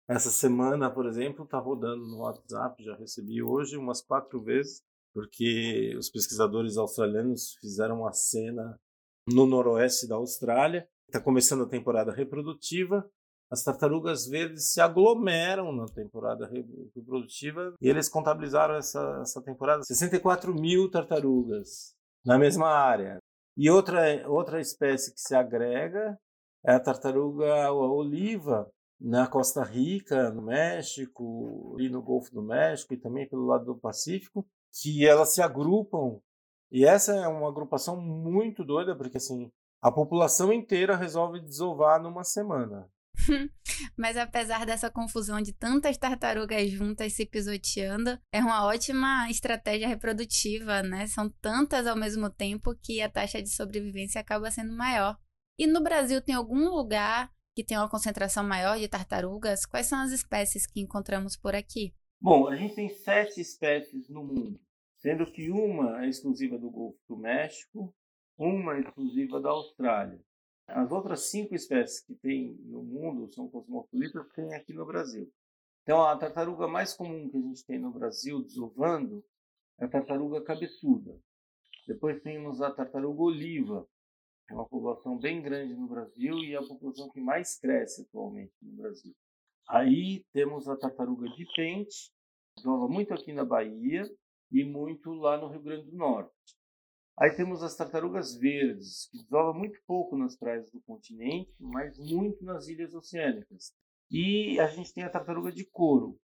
Essa 0.08 0.30
semana, 0.30 0.90
por 0.90 1.08
exemplo, 1.08 1.46
está 1.46 1.58
rodando 1.58 2.06
no 2.06 2.20
WhatsApp, 2.20 2.84
já 2.84 2.96
recebi 2.96 3.42
hoje 3.42 3.76
umas 3.76 4.02
quatro 4.02 4.40
vezes, 4.40 4.84
porque 5.14 5.96
os 5.98 6.10
pesquisadores 6.10 6.78
australianos 6.78 7.56
fizeram 7.60 8.02
uma 8.02 8.14
cena 8.14 8.80
no 9.28 9.48
noroeste 9.48 10.08
da 10.08 10.16
Austrália. 10.16 10.88
Está 11.08 11.20
começando 11.20 11.64
a 11.64 11.70
temporada 11.70 12.12
reprodutiva. 12.12 13.10
As 13.50 13.64
tartarugas 13.64 14.28
verdes 14.28 14.74
se 14.74 14.82
aglomeram 14.82 15.72
na 15.72 15.86
temporada 15.86 16.48
reprodutiva 16.94 17.74
e 17.80 17.88
eles 17.88 18.10
contabilizaram 18.10 18.76
essa, 18.76 19.20
essa 19.22 19.42
temporada 19.42 19.84
64 19.84 20.54
mil 20.54 20.90
tartarugas 20.90 21.96
na 22.26 22.38
mesma 22.38 22.68
área. 22.68 23.20
E 23.58 23.70
outra, 23.70 24.28
outra 24.28 24.60
espécie 24.60 25.14
que 25.14 25.22
se 25.22 25.36
agrega 25.36 26.18
é 26.66 26.74
a 26.74 26.80
tartaruga 26.80 27.72
oliva, 27.72 28.70
na 29.00 29.28
Costa 29.28 29.64
Rica, 29.64 30.32
no 30.32 30.42
México, 30.42 31.75
e 31.80 31.90
no 31.90 32.02
Golfo 32.02 32.34
do 32.34 32.42
México 32.42 32.94
e 32.94 32.98
também 32.98 33.28
pelo 33.28 33.46
lado 33.46 33.66
do 33.66 33.78
Pacífico, 33.78 34.48
que 34.82 35.06
elas 35.06 35.34
se 35.34 35.42
agrupam. 35.42 36.20
E 36.72 36.86
essa 36.86 37.16
é 37.16 37.28
uma 37.28 37.48
agrupação 37.48 38.00
muito 38.00 38.64
doida, 38.64 38.96
porque 38.96 39.18
assim, 39.18 39.52
a 39.82 39.92
população 39.92 40.52
inteira 40.52 40.96
resolve 40.96 41.40
desovar 41.40 42.02
numa 42.02 42.24
semana. 42.24 42.90
Mas 43.98 44.18
apesar 44.18 44.66
dessa 44.66 44.90
confusão 44.90 45.42
de 45.42 45.54
tantas 45.54 45.98
tartarugas 45.98 46.70
juntas 46.70 47.14
se 47.14 47.25
pisoteando, 47.25 48.20
é 48.32 48.40
uma 48.40 48.66
ótima 48.66 49.30
estratégia 49.30 49.88
reprodutiva, 49.88 50.84
né? 50.84 51.08
São 51.08 51.30
tantas 51.42 51.88
ao 51.88 51.96
mesmo 51.96 52.30
tempo 52.30 52.75
que 52.82 53.02
a 53.02 53.10
taxa 53.10 53.42
de 53.42 53.50
sobrevivência 53.50 54.20
acaba 54.20 54.52
sendo 54.52 54.75
maior. 54.75 55.18
E 55.58 55.66
no 55.66 55.82
Brasil 55.82 56.22
tem 56.22 56.36
algum 56.36 56.70
lugar 56.70 57.32
que 57.56 57.64
tem 57.64 57.78
uma 57.78 57.90
concentração 57.90 58.44
maior 58.44 58.78
de 58.78 58.90
tartarugas? 58.90 59.66
Quais 59.66 59.88
são 59.88 60.00
as 60.00 60.12
espécies 60.12 60.68
que 60.68 60.82
encontramos 60.82 61.38
por 61.38 61.56
aqui? 61.56 61.96
Bom, 62.20 62.50
a 62.50 62.56
gente 62.56 62.76
tem 62.76 62.90
sete 62.90 63.40
espécies 63.40 64.10
no 64.10 64.26
mundo, 64.26 64.60
sendo 64.98 65.32
que 65.32 65.50
uma 65.50 66.04
é 66.04 66.10
exclusiva 66.10 66.58
do 66.58 66.70
Golfo 66.70 67.00
do 67.08 67.18
México, 67.18 67.96
uma 68.38 68.76
é 68.76 68.82
exclusiva 68.82 69.40
da 69.40 69.50
Austrália. 69.50 70.22
As 70.68 70.92
outras 70.92 71.30
cinco 71.30 71.56
espécies 71.56 72.02
que 72.02 72.16
tem 72.16 72.56
no 72.66 72.84
mundo 72.84 73.32
são 73.32 73.48
cosmopolitas, 73.48 74.28
tem 74.36 74.54
aqui 74.54 74.74
no 74.74 74.86
Brasil. 74.86 75.32
Então, 75.84 76.02
a 76.02 76.18
tartaruga 76.18 76.68
mais 76.68 76.94
comum 76.94 77.30
que 77.30 77.38
a 77.38 77.42
gente 77.42 77.66
tem 77.66 77.80
no 77.80 77.92
Brasil, 77.92 78.42
desovando, 78.42 79.24
é 79.80 79.86
a 79.86 79.88
tartaruga 79.88 80.44
cabeçuda. 80.44 81.18
Depois 81.88 82.22
temos 82.22 82.62
a 82.62 82.72
tartaruga 82.72 83.22
oliva, 83.22 83.88
é 84.50 84.54
uma 84.54 84.68
população 84.68 85.18
bem 85.18 85.42
grande 85.42 85.74
no 85.74 85.88
Brasil 85.88 86.38
e 86.40 86.54
é 86.54 86.58
a 86.58 86.64
população 86.64 87.10
que 87.10 87.20
mais 87.20 87.58
cresce 87.60 88.04
atualmente 88.04 88.54
no 88.62 88.74
Brasil. 88.74 89.14
Aí 89.68 90.24
temos 90.32 90.68
a 90.68 90.78
tartaruga 90.78 91.28
de 91.30 91.46
pente, 91.56 92.12
desova 92.56 92.88
muito 92.88 93.14
aqui 93.14 93.34
na 93.34 93.44
Bahia 93.44 94.04
e 94.52 94.64
muito 94.64 95.12
lá 95.14 95.38
no 95.38 95.48
Rio 95.48 95.62
Grande 95.62 95.90
do 95.90 95.98
Norte. 95.98 96.32
Aí 97.18 97.32
temos 97.36 97.64
as 97.64 97.75
tartarugas 97.75 98.36
verdes, 98.36 99.08
que 99.10 99.18
desova 99.24 99.54
muito 99.54 99.80
pouco 99.88 100.18
nas 100.18 100.38
praias 100.38 100.70
do 100.70 100.82
continente, 100.82 101.56
mas 101.60 101.98
muito 101.98 102.44
nas 102.44 102.68
ilhas 102.68 102.94
oceânicas. 102.94 103.74
E 104.12 104.60
a 104.60 104.68
gente 104.68 104.94
tem 104.94 105.04
a 105.04 105.10
tartaruga 105.10 105.52
de 105.52 105.66
couro. 105.66 106.20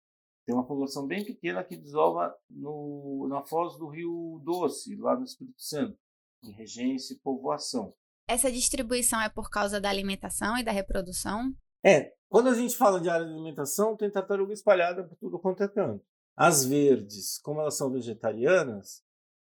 Tem 0.46 0.54
uma 0.54 0.66
população 0.66 1.06
bem 1.06 1.24
pequena 1.24 1.64
que 1.64 1.76
desova 1.76 2.34
no, 2.48 3.26
na 3.28 3.44
foz 3.44 3.76
do 3.76 3.88
Rio 3.88 4.40
Doce, 4.44 4.94
lá 4.94 5.16
no 5.16 5.24
Espírito 5.24 5.60
Santo, 5.60 5.98
em 6.44 6.52
regência 6.52 7.14
e 7.14 7.18
povoação. 7.18 7.92
Essa 8.28 8.50
distribuição 8.50 9.20
é 9.20 9.28
por 9.28 9.48
causa 9.48 9.80
da 9.80 9.88
alimentação 9.88 10.58
e 10.58 10.64
da 10.64 10.72
reprodução? 10.72 11.54
É. 11.84 12.12
Quando 12.28 12.48
a 12.48 12.54
gente 12.54 12.76
fala 12.76 13.00
de 13.00 13.08
área 13.08 13.24
de 13.24 13.32
alimentação, 13.32 13.96
tem 13.96 14.10
tartaruga 14.10 14.52
espalhada 14.52 15.04
por 15.04 15.16
tudo 15.16 15.38
quanto 15.38 15.62
é 15.62 15.68
canto. 15.68 16.04
As 16.36 16.64
verdes, 16.64 17.38
como 17.38 17.60
elas 17.60 17.76
são 17.76 17.90
vegetarianas, 17.90 19.02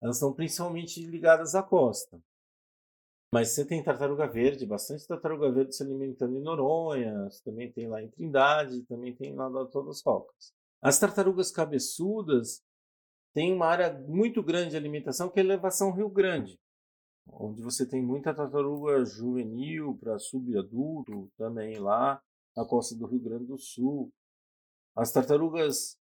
elas 0.02 0.16
estão 0.16 0.32
principalmente 0.32 1.04
ligadas 1.06 1.54
à 1.54 1.62
costa. 1.62 2.20
Mas 3.32 3.48
você 3.48 3.64
tem 3.64 3.82
tartaruga 3.82 4.26
verde, 4.26 4.66
bastante 4.66 5.06
tartaruga 5.06 5.50
verde 5.50 5.74
se 5.74 5.82
alimentando 5.82 6.36
em 6.36 6.42
Noronha, 6.42 7.28
também 7.44 7.72
tem 7.72 7.88
lá 7.88 8.02
em 8.02 8.10
Trindade, 8.10 8.82
também 8.82 9.16
tem 9.16 9.34
lá 9.34 9.48
em 9.48 9.70
todas 9.70 9.96
as 9.96 10.02
rocas. 10.04 10.52
As 10.80 10.98
tartarugas 10.98 11.50
cabeçudas 11.50 12.62
têm 13.34 13.52
uma 13.52 13.66
área 13.66 13.92
muito 14.06 14.42
grande 14.42 14.70
de 14.70 14.76
alimentação 14.76 15.28
que 15.28 15.40
é 15.40 15.42
a 15.42 15.46
elevação 15.46 15.90
Rio 15.90 16.08
Grande, 16.08 16.60
onde 17.26 17.62
você 17.62 17.86
tem 17.86 18.02
muita 18.02 18.34
tartaruga 18.34 19.04
juvenil 19.04 19.96
para 19.98 20.18
subadulto 20.18 21.30
também 21.36 21.78
lá 21.78 22.22
na 22.56 22.64
costa 22.64 22.94
do 22.94 23.06
Rio 23.06 23.20
Grande 23.20 23.46
do 23.46 23.58
Sul. 23.58 24.12
As 24.94 25.12
tartarugas 25.12 25.98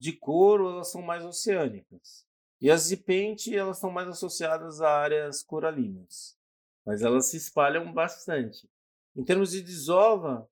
de 0.00 0.12
couro 0.12 0.70
elas 0.70 0.90
são 0.90 1.02
mais 1.02 1.24
oceânicas. 1.24 2.26
E 2.60 2.70
as 2.70 2.88
de 2.88 2.96
pente, 2.96 3.54
elas 3.54 3.76
estão 3.76 3.90
mais 3.90 4.08
associadas 4.08 4.80
a 4.80 4.90
áreas 4.90 5.44
coralinas, 5.44 6.36
mas 6.84 7.02
elas 7.02 7.26
se 7.26 7.36
espalham 7.36 7.92
bastante. 7.92 8.68
Em 9.14 9.24
termos 9.24 9.52
de 9.52 9.62
desova, 9.62 10.48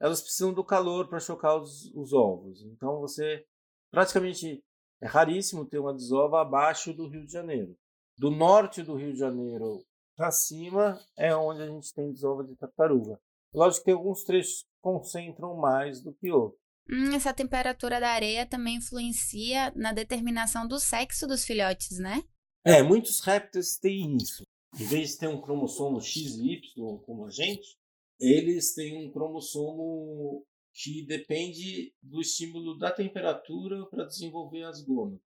elas 0.00 0.22
precisam 0.22 0.54
do 0.54 0.64
calor 0.64 1.08
para 1.08 1.20
chocar 1.20 1.60
os, 1.60 1.94
os, 1.94 2.12
ovos. 2.14 2.62
Então 2.62 3.00
você 3.00 3.46
praticamente 3.90 4.64
é 5.02 5.06
raríssimo 5.06 5.66
ter 5.66 5.78
uma 5.78 5.92
desova 5.92 6.40
abaixo 6.40 6.94
do 6.94 7.06
Rio 7.06 7.26
de 7.26 7.32
Janeiro. 7.32 7.76
Do 8.20 8.30
norte 8.30 8.82
do 8.82 8.96
Rio 8.96 9.14
de 9.14 9.18
Janeiro 9.18 9.82
para 10.14 10.30
cima 10.30 11.00
é 11.16 11.34
onde 11.34 11.62
a 11.62 11.66
gente 11.66 11.94
tem 11.94 12.12
desova 12.12 12.44
de 12.44 12.54
tartaruga. 12.54 13.18
Lógico 13.50 13.86
que 13.86 13.90
alguns 13.90 14.24
trechos 14.24 14.66
concentram 14.82 15.56
mais 15.56 16.02
do 16.02 16.12
que 16.12 16.30
outros. 16.30 16.60
Hum, 16.86 17.14
essa 17.14 17.32
temperatura 17.32 17.98
da 17.98 18.10
areia 18.10 18.44
também 18.44 18.76
influencia 18.76 19.72
na 19.74 19.94
determinação 19.94 20.68
do 20.68 20.78
sexo 20.78 21.26
dos 21.26 21.46
filhotes, 21.46 21.98
né? 21.98 22.22
É, 22.62 22.82
muitos 22.82 23.20
répteis 23.20 23.78
têm 23.78 24.18
isso. 24.18 24.42
Em 24.78 24.84
vez 24.84 25.12
de 25.12 25.20
ter 25.20 25.28
um 25.28 25.40
cromossomo 25.40 25.98
X 25.98 26.36
e 26.36 26.56
Y 26.56 26.98
como 27.06 27.24
a 27.24 27.30
gente, 27.30 27.78
eles 28.20 28.74
têm 28.74 29.02
um 29.02 29.10
cromossomo 29.10 30.44
que 30.74 31.06
depende 31.06 31.94
do 32.02 32.20
estímulo 32.20 32.76
da 32.76 32.90
temperatura 32.90 33.86
para 33.86 34.04
desenvolver 34.04 34.64
as 34.64 34.82
gônadas. 34.82 35.29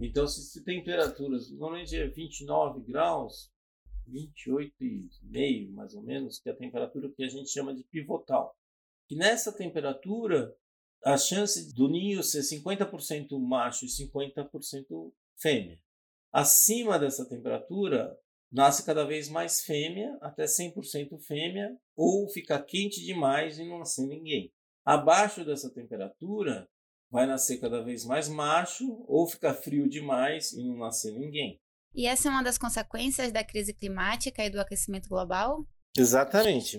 Então, 0.00 0.26
se 0.26 0.64
temperaturas, 0.64 1.50
normalmente 1.50 1.96
é 1.96 2.06
29 2.06 2.80
graus, 2.80 3.50
28,5 4.08 5.72
mais 5.72 5.94
ou 5.94 6.02
menos, 6.02 6.38
que 6.38 6.48
é 6.48 6.52
a 6.52 6.56
temperatura 6.56 7.10
que 7.10 7.24
a 7.24 7.28
gente 7.28 7.50
chama 7.50 7.74
de 7.74 7.82
pivotal 7.84 8.56
que 9.08 9.16
nessa 9.16 9.50
temperatura 9.50 10.54
a 11.02 11.16
chance 11.16 11.74
do 11.74 11.88
ninho 11.88 12.22
ser 12.22 12.40
50% 12.40 13.38
macho 13.40 13.86
e 13.86 13.88
50% 13.88 15.12
fêmea. 15.36 15.80
Acima 16.30 16.98
dessa 16.98 17.26
temperatura, 17.26 18.14
nasce 18.52 18.84
cada 18.84 19.04
vez 19.04 19.28
mais 19.28 19.62
fêmea, 19.62 20.18
até 20.20 20.44
100% 20.44 21.18
fêmea, 21.20 21.74
ou 21.96 22.28
fica 22.28 22.62
quente 22.62 23.02
demais 23.02 23.58
e 23.58 23.64
não 23.64 23.78
nascer 23.78 24.06
ninguém. 24.06 24.52
Abaixo 24.84 25.44
dessa 25.44 25.72
temperatura, 25.72 26.68
vai 27.10 27.26
nascer 27.26 27.58
cada 27.58 27.82
vez 27.82 28.04
mais 28.04 28.28
macho, 28.28 29.04
ou 29.06 29.26
fica 29.26 29.54
frio 29.54 29.88
demais 29.88 30.52
e 30.52 30.62
não 30.62 30.76
nascer 30.76 31.12
ninguém. 31.12 31.60
E 31.94 32.06
essa 32.06 32.28
é 32.28 32.30
uma 32.30 32.42
das 32.42 32.58
consequências 32.58 33.32
da 33.32 33.42
crise 33.42 33.72
climática 33.72 34.44
e 34.44 34.50
do 34.50 34.60
aquecimento 34.60 35.08
global? 35.08 35.66
Exatamente. 35.96 36.78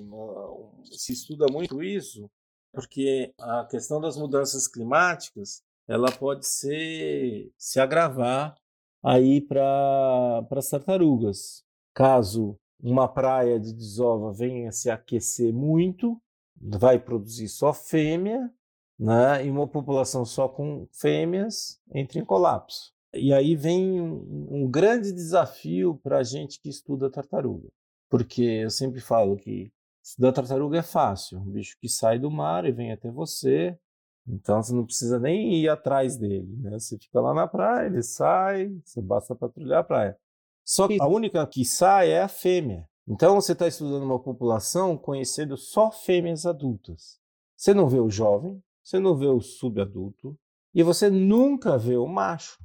Se 0.84 1.14
estuda 1.14 1.48
muito 1.52 1.82
isso, 1.84 2.30
porque 2.72 3.34
a 3.40 3.66
questão 3.66 4.00
das 4.00 4.16
mudanças 4.16 4.68
climáticas 4.68 5.62
ela 5.88 6.12
pode 6.12 6.46
ser 6.46 7.52
se 7.58 7.80
agravar 7.80 8.56
aí 9.04 9.42
para 9.42 10.48
as 10.52 10.70
tartarugas. 10.70 11.64
Caso 11.94 12.58
uma 12.80 13.08
praia 13.08 13.60
de 13.60 13.74
desova 13.74 14.32
venha 14.32 14.72
se 14.72 14.90
aquecer 14.90 15.52
muito, 15.52 16.22
vai 16.56 17.00
produzir 17.00 17.50
só 17.50 17.74
fêmea, 17.74 18.54
né? 19.00 19.46
E 19.46 19.50
uma 19.50 19.68
população 19.68 20.26
só 20.26 20.48
com 20.48 20.88
fêmeas 20.92 21.80
entra 21.94 22.20
em 22.20 22.26
colapso. 22.26 22.94
E 23.14 23.34
aí 23.34 23.56
vem 23.56 24.00
um, 24.02 24.48
um 24.52 24.70
grande 24.70 25.12
desafio 25.12 26.00
para 26.04 26.20
a 26.20 26.24
gente 26.24 26.60
que 26.60 26.70
estuda 26.70 27.10
tartaruga 27.10 27.70
porque 28.10 28.42
eu 28.42 28.70
sempre 28.70 29.00
falo 29.00 29.38
que 29.38 29.72
estudar 30.04 30.34
tartaruga 30.34 30.80
é 30.80 30.84
fácil, 30.84 31.40
um 31.40 31.52
bicho 31.52 31.78
que 31.80 31.88
sai 31.88 32.18
do 32.18 32.32
mar 32.32 32.66
e 32.66 32.72
vem 32.72 32.92
até 32.92 33.12
você, 33.12 33.78
então 34.28 34.62
você 34.62 34.74
não 34.74 34.86
precisa 34.86 35.20
nem 35.20 35.54
ir 35.54 35.70
atrás 35.70 36.18
dele, 36.18 36.56
né? 36.58 36.72
Você 36.80 36.98
fica 36.98 37.22
lá 37.22 37.34
na 37.34 37.48
praia, 37.48 37.88
ele 37.88 38.02
sai, 38.02 38.70
você 38.84 39.02
basta 39.02 39.36
patrulhar 39.36 39.80
a 39.80 39.84
praia. 39.84 40.18
Só 40.66 40.88
que 40.88 40.98
a 41.00 41.08
única 41.08 41.46
que 41.48 41.64
sai 41.64 42.12
é 42.12 42.22
a 42.22 42.28
fêmea. 42.28 42.88
Então 43.08 43.36
você 43.36 43.54
está 43.54 43.68
estudando 43.68 44.04
uma 44.04 44.20
população 44.20 44.96
conhecendo 44.96 45.58
só 45.58 45.92
fêmeas 45.92 46.46
adultas. 46.46 47.20
Você 47.56 47.74
não 47.74 47.90
vê 47.90 48.00
o 48.00 48.10
jovem, 48.10 48.62
você 48.90 49.00
não 49.00 49.16
vê 49.16 49.28
o 49.28 49.40
subadulto 49.40 50.36
e 50.74 50.82
você 50.82 51.12
nunca 51.12 51.78
vê 51.78 51.96
o 51.96 52.08
macho. 52.08 52.58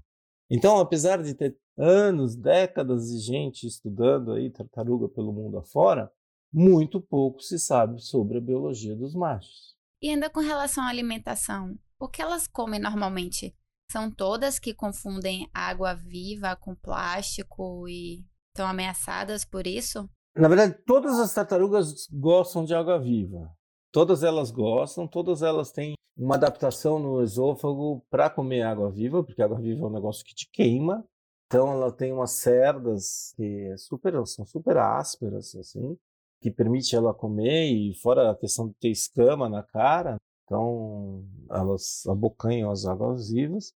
Então, 0.50 0.78
apesar 0.78 1.23
de 1.23 1.35
ter 1.35 1.54
anos, 1.76 2.35
décadas 2.35 3.09
de 3.09 3.19
gente 3.19 3.66
estudando 3.66 4.33
aí 4.33 4.50
tartaruga 4.50 5.07
pelo 5.07 5.35
mundo 5.35 5.59
afora, 5.59 6.11
muito 6.50 6.99
pouco 6.99 7.43
se 7.43 7.59
sabe 7.59 8.00
sobre 8.00 8.38
a 8.38 8.40
biologia 8.40 8.97
dos 8.97 9.14
machos. 9.14 9.75
E 10.00 10.09
ainda 10.09 10.31
com 10.31 10.40
relação 10.40 10.85
à 10.85 10.88
alimentação, 10.88 11.78
o 11.99 12.09
que 12.09 12.23
elas 12.23 12.47
comem 12.47 12.81
normalmente? 12.81 13.54
São 13.90 14.11
todas 14.11 14.59
que 14.59 14.73
confundem 14.73 15.50
água 15.52 15.93
viva 15.93 16.57
com 16.57 16.75
plástico 16.75 17.87
e 17.87 18.25
estão 18.49 18.66
ameaçadas 18.66 19.45
por 19.45 19.66
isso? 19.66 20.09
Na 20.35 20.49
verdade, 20.49 20.75
todas 20.87 21.19
as 21.19 21.35
tartarugas 21.35 22.09
gostam 22.11 22.64
de 22.64 22.75
água 22.75 22.99
viva. 22.99 23.52
Todas 23.93 24.23
elas 24.23 24.50
gostam, 24.50 25.07
todas 25.07 25.43
elas 25.43 25.71
têm 25.71 25.95
uma 26.16 26.37
adaptação 26.37 26.99
no 26.99 27.23
esôfago 27.23 28.04
para 28.09 28.30
comer 28.30 28.62
água 28.62 28.90
viva, 28.90 29.23
porque 29.23 29.42
água 29.42 29.61
viva 29.61 29.85
é 29.85 29.87
um 29.87 29.92
negócio 29.92 30.25
que 30.25 30.35
te 30.35 30.49
queima. 30.50 31.04
Então 31.47 31.73
ela 31.73 31.92
tem 31.92 32.12
umas 32.12 32.33
cerdas 32.33 33.33
que 33.37 33.68
é 33.73 33.76
super, 33.76 34.26
são 34.26 34.47
super 34.47 34.76
ásperas, 34.76 35.54
assim, 35.54 35.97
que 36.40 36.50
permite 36.50 36.94
ela 36.94 37.14
comer, 37.14 37.66
e 37.71 37.94
fora 37.94 38.30
a 38.30 38.37
questão 38.37 38.68
de 38.68 38.75
ter 38.75 38.90
escama 38.90 39.49
na 39.49 39.62
cara, 39.62 40.16
então 40.44 41.25
elas 41.50 42.04
abocanham 42.06 42.71
as 42.71 42.85
águas 42.85 43.30
vivas. 43.30 43.73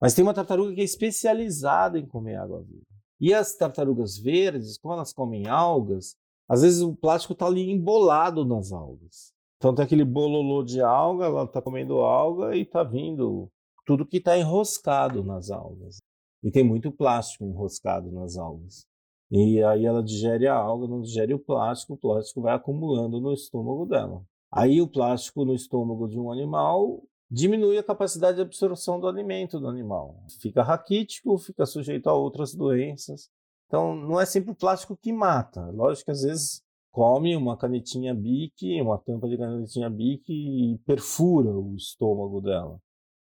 Mas 0.00 0.14
tem 0.14 0.22
uma 0.22 0.34
tartaruga 0.34 0.74
que 0.74 0.80
é 0.80 0.84
especializada 0.84 1.98
em 1.98 2.06
comer 2.06 2.36
água 2.36 2.62
viva. 2.62 2.86
E 3.20 3.34
as 3.34 3.54
tartarugas 3.54 4.16
verdes, 4.16 4.78
como 4.78 4.94
elas 4.94 5.12
comem 5.12 5.46
algas, 5.46 6.16
às 6.48 6.62
vezes 6.62 6.80
o 6.80 6.96
plástico 6.96 7.34
está 7.34 7.46
ali 7.46 7.70
embolado 7.70 8.44
nas 8.44 8.72
algas. 8.72 9.32
Então 9.60 9.74
tem 9.74 9.84
aquele 9.84 10.06
bololô 10.06 10.64
de 10.64 10.80
alga, 10.80 11.26
ela 11.26 11.44
está 11.44 11.60
comendo 11.60 12.00
alga 12.00 12.56
e 12.56 12.62
está 12.62 12.82
vindo 12.82 13.46
tudo 13.84 14.06
que 14.06 14.16
está 14.16 14.38
enroscado 14.38 15.22
nas 15.22 15.50
algas. 15.50 15.98
E 16.42 16.50
tem 16.50 16.64
muito 16.64 16.90
plástico 16.90 17.44
enroscado 17.44 18.10
nas 18.10 18.38
algas. 18.38 18.86
E 19.30 19.62
aí 19.62 19.84
ela 19.84 20.02
digere 20.02 20.46
a 20.46 20.54
alga, 20.54 20.88
não 20.88 21.02
digere 21.02 21.34
o 21.34 21.38
plástico, 21.38 21.92
o 21.92 21.98
plástico 21.98 22.40
vai 22.40 22.54
acumulando 22.54 23.20
no 23.20 23.34
estômago 23.34 23.84
dela. 23.84 24.24
Aí 24.50 24.80
o 24.80 24.88
plástico 24.88 25.44
no 25.44 25.54
estômago 25.54 26.08
de 26.08 26.18
um 26.18 26.32
animal 26.32 27.02
diminui 27.30 27.76
a 27.76 27.82
capacidade 27.82 28.36
de 28.36 28.42
absorção 28.42 28.98
do 28.98 29.06
alimento 29.06 29.60
do 29.60 29.68
animal. 29.68 30.24
Fica 30.40 30.62
raquítico, 30.62 31.36
fica 31.36 31.66
sujeito 31.66 32.08
a 32.08 32.14
outras 32.14 32.54
doenças. 32.54 33.28
Então 33.66 33.94
não 33.94 34.18
é 34.18 34.24
sempre 34.24 34.52
o 34.52 34.56
plástico 34.56 34.96
que 34.96 35.12
mata. 35.12 35.66
Lógico 35.70 36.06
que 36.06 36.12
às 36.12 36.22
vezes 36.22 36.62
come 36.90 37.36
uma 37.36 37.56
canetinha 37.56 38.14
Bic, 38.14 38.80
uma 38.80 38.98
tampa 38.98 39.28
de 39.28 39.36
canetinha 39.36 39.88
Bic 39.88 40.24
e 40.28 40.78
perfura 40.84 41.50
o 41.50 41.74
estômago 41.76 42.40
dela. 42.40 42.80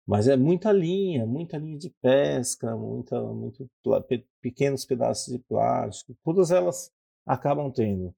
Mas 0.05 0.27
é 0.27 0.35
muita 0.35 0.71
linha, 0.71 1.25
muita 1.25 1.57
linha 1.57 1.77
de 1.77 1.89
pesca, 2.01 2.75
muita, 2.75 3.21
muito 3.21 3.69
pequenos 4.41 4.83
pedaços 4.83 5.31
de 5.31 5.39
plástico. 5.39 6.15
Todas 6.23 6.51
elas 6.51 6.91
acabam 7.25 7.71
tendo. 7.71 8.13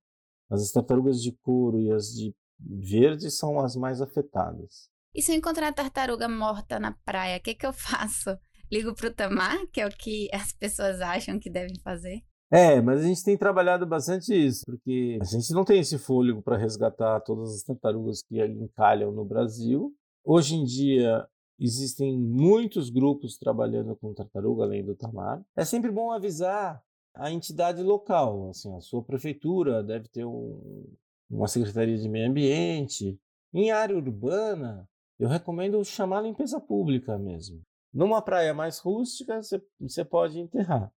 As 0.50 0.72
tartarugas 0.72 1.22
de 1.22 1.32
couro 1.32 1.80
e 1.80 1.92
as 1.92 2.08
de 2.08 2.34
verde 2.60 3.30
são 3.30 3.60
as 3.60 3.76
mais 3.76 4.02
afetadas. 4.02 4.90
E 5.14 5.22
se 5.22 5.32
eu 5.32 5.36
encontrar 5.36 5.74
tartaruga 5.74 6.28
morta 6.28 6.80
na 6.80 6.94
praia, 7.06 7.38
o 7.38 7.42
que, 7.42 7.54
que 7.54 7.66
eu 7.66 7.74
faço? 7.74 8.38
Ligo 8.72 8.96
para 8.96 9.10
o 9.10 9.14
tamar, 9.14 9.68
que 9.68 9.82
é 9.82 9.86
o 9.86 9.92
que 9.92 10.30
as 10.34 10.52
pessoas 10.52 11.02
acham 11.02 11.40
que 11.40 11.50
devem 11.50 11.80
fazer? 11.82 12.24
É, 12.56 12.80
mas 12.80 13.02
a 13.02 13.08
gente 13.08 13.24
tem 13.24 13.36
trabalhado 13.36 13.84
bastante 13.84 14.32
isso, 14.32 14.62
porque 14.64 15.18
a 15.20 15.26
gente 15.26 15.52
não 15.54 15.66
tem 15.66 15.80
esse 15.80 15.98
fôlego 15.98 16.40
para 16.40 16.56
resgatar 16.56 17.20
todas 17.22 17.52
as 17.52 17.64
tartarugas 17.64 18.22
que 18.22 18.40
encalham 18.46 19.12
no 19.12 19.26
Brasil. 19.26 19.92
Hoje 20.24 20.54
em 20.54 20.64
dia, 20.64 21.28
existem 21.60 22.16
muitos 22.16 22.92
grupos 22.92 23.40
trabalhando 23.40 23.96
com 23.96 24.14
tartaruga 24.14 24.66
além 24.66 24.86
do 24.86 24.96
Tamar. 24.96 25.44
É 25.58 25.66
sempre 25.66 25.90
bom 25.90 26.12
avisar 26.12 26.80
a 27.16 27.32
entidade 27.32 27.82
local, 27.82 28.50
assim, 28.50 28.72
a 28.76 28.82
sua 28.82 29.04
prefeitura 29.04 29.84
deve 29.84 30.08
ter 30.10 30.24
um, 30.24 30.86
uma 31.32 31.48
secretaria 31.48 31.98
de 31.98 32.08
meio 32.08 32.30
ambiente. 32.30 33.20
Em 33.52 33.72
área 33.72 33.98
urbana, 33.98 34.88
eu 35.20 35.28
recomendo 35.28 35.84
chamar 35.84 36.20
a 36.20 36.22
limpeza 36.22 36.60
pública 36.60 37.18
mesmo. 37.18 37.64
Numa 37.92 38.22
praia 38.22 38.54
mais 38.54 38.78
rústica, 38.78 39.42
você 39.80 40.06
pode 40.06 40.40
enterrar. 40.40 40.92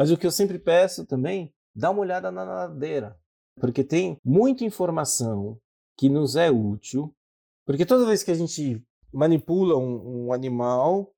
Mas 0.00 0.10
o 0.10 0.16
que 0.16 0.26
eu 0.26 0.30
sempre 0.30 0.58
peço 0.58 1.04
também, 1.04 1.52
dá 1.76 1.90
uma 1.90 2.00
olhada 2.00 2.30
na 2.30 2.46
nadadeira, 2.46 3.20
porque 3.60 3.84
tem 3.84 4.16
muita 4.24 4.64
informação 4.64 5.60
que 5.94 6.08
nos 6.08 6.36
é 6.36 6.50
útil, 6.50 7.14
porque 7.66 7.84
toda 7.84 8.06
vez 8.06 8.22
que 8.22 8.30
a 8.30 8.34
gente 8.34 8.82
manipula 9.12 9.76
um, 9.76 10.28
um 10.28 10.32
animal, 10.32 11.12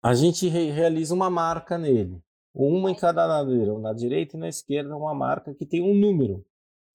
a 0.00 0.14
gente 0.14 0.46
re 0.46 0.70
realiza 0.70 1.12
uma 1.12 1.28
marca 1.28 1.76
nele, 1.76 2.22
uma 2.54 2.92
em 2.92 2.94
cada 2.94 3.26
nadadeira, 3.26 3.76
na 3.76 3.92
direita 3.92 4.36
e 4.36 4.38
na 4.38 4.48
esquerda 4.48 4.96
uma 4.96 5.16
marca 5.16 5.52
que 5.52 5.66
tem 5.66 5.82
um 5.82 5.92
número. 5.92 6.46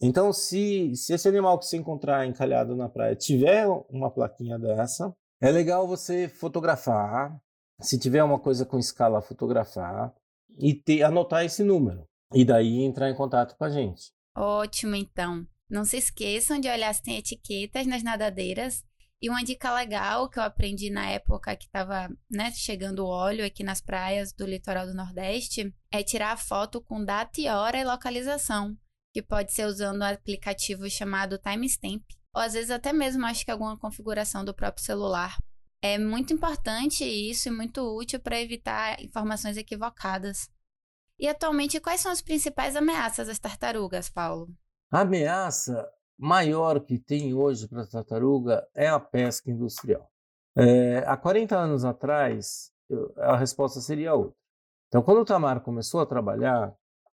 Então, 0.01 0.31
se, 0.31 0.95
se 0.95 1.13
esse 1.13 1.27
animal 1.27 1.59
que 1.59 1.65
você 1.65 1.75
encontrar 1.75 2.25
encalhado 2.25 2.73
na 2.73 2.87
praia 2.87 3.17
tiver 3.17 3.67
uma 3.89 4.09
plaquinha 4.09 4.57
dessa, 4.57 5.13
é 5.41 5.51
legal 5.51 5.85
você 5.89 6.29
fotografar. 6.29 7.37
Se 7.81 7.99
tiver 7.99 8.23
uma 8.23 8.39
coisa 8.39 8.65
com 8.65 8.79
escala, 8.79 9.21
fotografar 9.21 10.15
e 10.57 10.73
ter, 10.73 11.03
anotar 11.03 11.43
esse 11.43 11.63
número. 11.63 12.07
E 12.33 12.43
daí 12.43 12.81
entrar 12.83 13.09
em 13.09 13.15
contato 13.15 13.55
com 13.57 13.63
a 13.63 13.69
gente. 13.69 14.11
Ótimo, 14.35 14.95
então. 14.95 15.45
Não 15.69 15.85
se 15.85 15.97
esqueçam 15.97 16.59
de 16.59 16.67
olhar 16.67 16.93
se 16.93 17.01
tem 17.01 17.17
etiquetas 17.17 17.85
nas 17.87 18.03
nadadeiras. 18.03 18.83
E 19.21 19.29
uma 19.29 19.43
dica 19.43 19.73
legal 19.73 20.29
que 20.29 20.37
eu 20.37 20.43
aprendi 20.43 20.89
na 20.89 21.09
época 21.09 21.55
que 21.55 21.65
estava 21.65 22.09
né, 22.29 22.51
chegando 22.51 22.99
o 22.99 23.07
óleo 23.07 23.45
aqui 23.45 23.63
nas 23.63 23.79
praias 23.79 24.33
do 24.33 24.45
litoral 24.45 24.85
do 24.85 24.93
Nordeste 24.93 25.73
é 25.89 26.03
tirar 26.03 26.33
a 26.33 26.37
foto 26.37 26.81
com 26.81 27.05
data 27.05 27.39
e 27.39 27.47
hora 27.47 27.77
e 27.77 27.85
localização, 27.85 28.75
que 29.13 29.21
pode 29.21 29.53
ser 29.53 29.65
usando 29.65 30.01
um 30.01 30.05
aplicativo 30.05 30.89
chamado 30.89 31.37
Timestamp, 31.37 32.03
ou 32.35 32.41
às 32.41 32.51
vezes 32.51 32.69
até 32.69 32.91
mesmo 32.91 33.25
acho 33.25 33.45
que 33.45 33.51
alguma 33.51 33.77
configuração 33.77 34.43
do 34.43 34.53
próprio 34.53 34.83
celular. 34.83 35.37
É 35.85 35.97
muito 35.97 36.31
importante 36.31 37.03
isso 37.03 37.49
e 37.49 37.51
muito 37.51 37.81
útil 37.81 38.17
para 38.17 38.39
evitar 38.39 39.03
informações 39.03 39.57
equivocadas. 39.57 40.49
E 41.19 41.27
atualmente, 41.27 41.81
quais 41.81 41.99
são 41.99 42.09
as 42.09 42.21
principais 42.21 42.77
ameaças 42.77 43.27
às 43.27 43.37
tartarugas, 43.37 44.09
Paulo? 44.09 44.47
A 44.89 45.01
ameaça 45.01 45.85
maior 46.17 46.79
que 46.79 46.97
tem 46.97 47.33
hoje 47.33 47.67
para 47.67 47.81
a 47.81 47.87
tartaruga 47.87 48.65
é 48.73 48.87
a 48.87 48.97
pesca 48.97 49.51
industrial. 49.51 50.09
É, 50.55 50.99
há 50.99 51.17
40 51.17 51.57
anos 51.57 51.83
atrás, 51.83 52.71
a 53.17 53.35
resposta 53.35 53.81
seria 53.81 54.15
outra. 54.15 54.37
Então, 54.87 55.03
quando 55.03 55.19
o 55.19 55.25
Tamar 55.25 55.59
começou 55.59 55.99
a 55.99 56.05
trabalhar, 56.05 56.73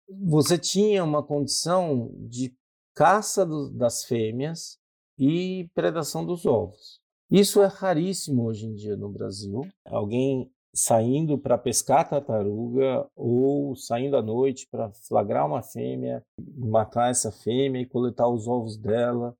você 0.08 0.56
tinha 0.56 1.04
uma 1.04 1.22
condição 1.22 2.10
de 2.16 2.56
caça 2.94 3.44
do, 3.44 3.70
das 3.70 4.04
fêmeas 4.04 4.78
e 5.18 5.68
predação 5.74 6.24
dos 6.24 6.46
ovos. 6.46 7.03
Isso 7.36 7.60
é 7.60 7.66
raríssimo 7.66 8.44
hoje 8.44 8.64
em 8.64 8.74
dia 8.76 8.96
no 8.96 9.08
Brasil. 9.08 9.62
Alguém 9.84 10.48
saindo 10.72 11.36
para 11.36 11.58
pescar 11.58 12.08
tartaruga 12.08 13.04
ou 13.16 13.74
saindo 13.74 14.16
à 14.16 14.22
noite 14.22 14.68
para 14.70 14.92
flagrar 15.08 15.44
uma 15.44 15.60
fêmea, 15.60 16.22
matar 16.56 17.10
essa 17.10 17.32
fêmea 17.32 17.82
e 17.82 17.88
coletar 17.88 18.28
os 18.28 18.46
ovos 18.46 18.76
dela, 18.76 19.34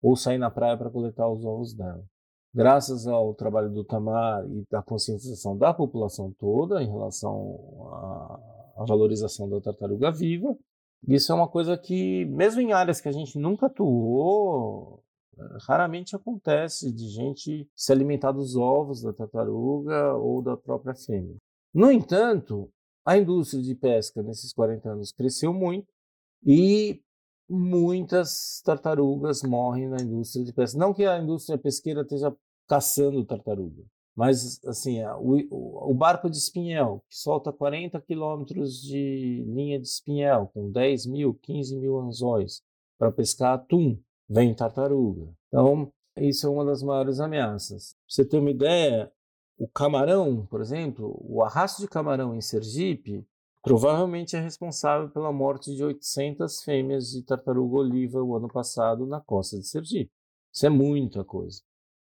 ou 0.00 0.14
sair 0.14 0.38
na 0.38 0.48
praia 0.48 0.76
para 0.76 0.90
coletar 0.90 1.28
os 1.28 1.44
ovos 1.44 1.74
dela. 1.74 2.04
Graças 2.54 3.08
ao 3.08 3.34
trabalho 3.34 3.68
do 3.68 3.82
Tamar 3.82 4.46
e 4.48 4.62
da 4.70 4.80
conscientização 4.80 5.58
da 5.58 5.74
população 5.74 6.32
toda 6.38 6.80
em 6.80 6.86
relação 6.86 7.58
à, 8.76 8.84
valorização 8.86 9.48
da 9.48 9.60
tartaruga 9.60 10.12
viva, 10.12 10.56
isso 11.08 11.32
é 11.32 11.34
uma 11.34 11.48
coisa 11.48 11.76
que, 11.76 12.26
mesmo 12.26 12.60
em 12.60 12.72
áreas 12.72 13.00
que 13.00 13.08
a 13.08 13.12
gente 13.12 13.36
nunca 13.40 13.66
atuou, 13.66 15.02
raramente 15.66 16.14
acontece 16.14 16.92
de 16.92 17.08
gente 17.08 17.68
se 17.74 17.92
alimentar 17.92 18.32
dos 18.32 18.56
ovos 18.56 19.02
da 19.02 19.12
tartaruga 19.12 20.14
ou 20.14 20.42
da 20.42 20.56
própria 20.56 20.94
fêmea. 20.94 21.36
No 21.72 21.90
entanto, 21.90 22.70
a 23.04 23.16
indústria 23.16 23.62
de 23.62 23.74
pesca 23.74 24.22
nesses 24.22 24.52
40 24.52 24.90
anos 24.90 25.12
cresceu 25.12 25.52
muito 25.52 25.92
e 26.44 27.00
muitas 27.48 28.62
tartarugas 28.64 29.42
morrem 29.42 29.88
na 29.88 30.00
indústria 30.00 30.44
de 30.44 30.52
pesca. 30.52 30.78
Não 30.78 30.94
que 30.94 31.04
a 31.04 31.18
indústria 31.18 31.58
pesqueira 31.58 32.02
esteja 32.02 32.34
caçando 32.68 33.24
tartaruga, 33.24 33.82
mas 34.14 34.60
assim, 34.64 35.02
o, 35.18 35.90
o 35.90 35.94
barco 35.94 36.30
de 36.30 36.36
espinhel, 36.36 37.02
que 37.08 37.16
solta 37.16 37.52
40 37.52 38.00
quilômetros 38.02 38.80
de 38.80 39.44
linha 39.48 39.80
de 39.80 39.88
espinhel, 39.88 40.50
com 40.54 40.70
10 40.70 41.06
mil, 41.06 41.34
15 41.34 41.76
mil 41.76 41.98
anzóis, 41.98 42.62
para 42.98 43.10
pescar 43.10 43.54
atum, 43.54 43.98
vem 44.30 44.54
tartaruga. 44.54 45.28
Então, 45.48 45.92
isso 46.16 46.46
é 46.46 46.50
uma 46.50 46.64
das 46.64 46.82
maiores 46.82 47.18
ameaças. 47.18 47.94
Pra 47.94 48.04
você 48.06 48.24
ter 48.24 48.38
uma 48.38 48.50
ideia, 48.50 49.10
o 49.58 49.66
camarão, 49.66 50.46
por 50.46 50.60
exemplo, 50.60 51.18
o 51.20 51.42
arrasto 51.42 51.82
de 51.82 51.88
camarão 51.88 52.34
em 52.36 52.40
Sergipe 52.40 53.26
provavelmente 53.62 54.36
é 54.36 54.40
responsável 54.40 55.10
pela 55.10 55.32
morte 55.32 55.74
de 55.74 55.84
800 55.84 56.62
fêmeas 56.62 57.10
de 57.10 57.22
tartaruga 57.22 57.78
oliva 57.78 58.22
o 58.22 58.36
ano 58.36 58.48
passado 58.48 59.04
na 59.04 59.20
costa 59.20 59.58
de 59.58 59.66
Sergipe. 59.66 60.12
Isso 60.52 60.64
é 60.64 60.70
muita 60.70 61.24
coisa. 61.24 61.60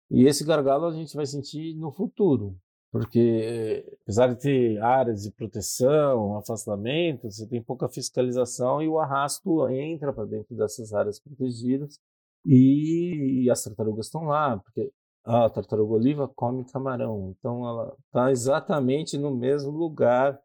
E 0.10 0.26
esse 0.26 0.46
gargalo 0.46 0.86
a 0.86 0.94
gente 0.94 1.16
vai 1.16 1.26
sentir 1.26 1.76
no 1.76 1.92
futuro, 1.92 2.56
porque 2.92 3.86
apesar 4.04 4.28
de 4.28 4.40
ter 4.40 4.82
áreas 4.82 5.24
de 5.24 5.32
proteção, 5.32 6.38
afastamento, 6.38 7.30
você 7.30 7.48
tem 7.48 7.62
pouca 7.62 7.90
fiscalização 7.90 8.82
e 8.82 8.88
o 8.88 9.00
arrasto 9.00 9.68
entra 9.70 10.14
para 10.14 10.26
dentro 10.26 10.56
dessas 10.56 10.94
áreas 10.94 11.20
protegidas 11.20 12.00
e, 12.46 13.50
as 13.50 13.64
tartarugas 13.64 14.08
estão 14.08 14.24
lá, 14.24 14.58
porque 14.58 14.92
a 15.24 15.50
tartaruga 15.50 15.94
oliva 15.94 16.28
come 16.28 16.66
camarão. 16.66 17.34
Então 17.38 17.66
ela 17.68 17.96
está 18.06 18.32
exatamente 18.32 19.18
no 19.18 19.36
mesmo 19.36 19.72
lugar 19.72 20.40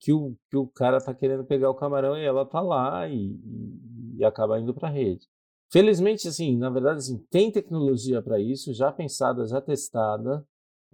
que 0.00 0.12
o, 0.12 0.36
que 0.50 0.56
o 0.56 0.66
cara 0.66 0.98
está 0.98 1.14
querendo 1.14 1.44
pegar 1.44 1.70
o 1.70 1.74
camarão 1.74 2.16
e 2.16 2.24
ela 2.24 2.42
está 2.42 2.60
lá 2.60 3.08
e, 3.08 3.38
e, 4.16 4.24
acaba 4.24 4.58
indo 4.58 4.74
para 4.74 4.88
a 4.88 4.92
rede. 4.92 5.26
Felizmente, 5.70 6.28
assim, 6.28 6.56
na 6.56 6.70
verdade, 6.70 6.98
assim, 6.98 7.18
tem 7.30 7.50
tecnologia 7.50 8.22
para 8.22 8.38
isso, 8.38 8.72
já 8.72 8.92
pensada, 8.92 9.46
já 9.46 9.60
testada, 9.60 10.46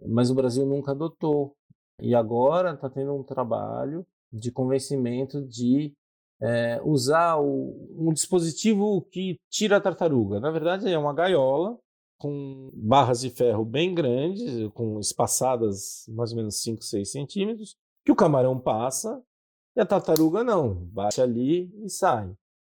mas 0.06 0.30
o 0.30 0.34
Brasil 0.34 0.64
nunca 0.64 0.92
adotou. 0.92 1.54
E 2.00 2.14
agora 2.14 2.72
está 2.72 2.88
tendo 2.88 3.14
um 3.14 3.22
trabalho 3.22 4.06
de 4.32 4.50
convencimento 4.50 5.44
de 5.46 5.94
é, 6.42 6.80
usar 6.84 7.38
o, 7.38 7.88
um 7.98 8.12
dispositivo 8.12 9.02
que 9.10 9.36
tira 9.50 9.76
a 9.76 9.80
tartaruga. 9.80 10.40
Na 10.40 10.50
verdade, 10.50 10.90
é 10.90 10.98
uma 10.98 11.12
gaiola 11.12 11.78
com 12.18 12.70
barras 12.74 13.20
de 13.20 13.30
ferro 13.30 13.64
bem 13.64 13.94
grandes, 13.94 14.70
com 14.74 15.00
espaçadas 15.00 16.04
mais 16.08 16.30
ou 16.32 16.36
menos 16.36 16.62
5, 16.62 16.82
6 16.82 17.10
centímetros, 17.10 17.76
que 18.04 18.12
o 18.12 18.16
camarão 18.16 18.58
passa 18.58 19.22
e 19.76 19.80
a 19.80 19.86
tartaruga 19.86 20.44
não, 20.44 20.74
bate 20.86 21.20
ali 21.20 21.70
e 21.82 21.88
sai. 21.88 22.30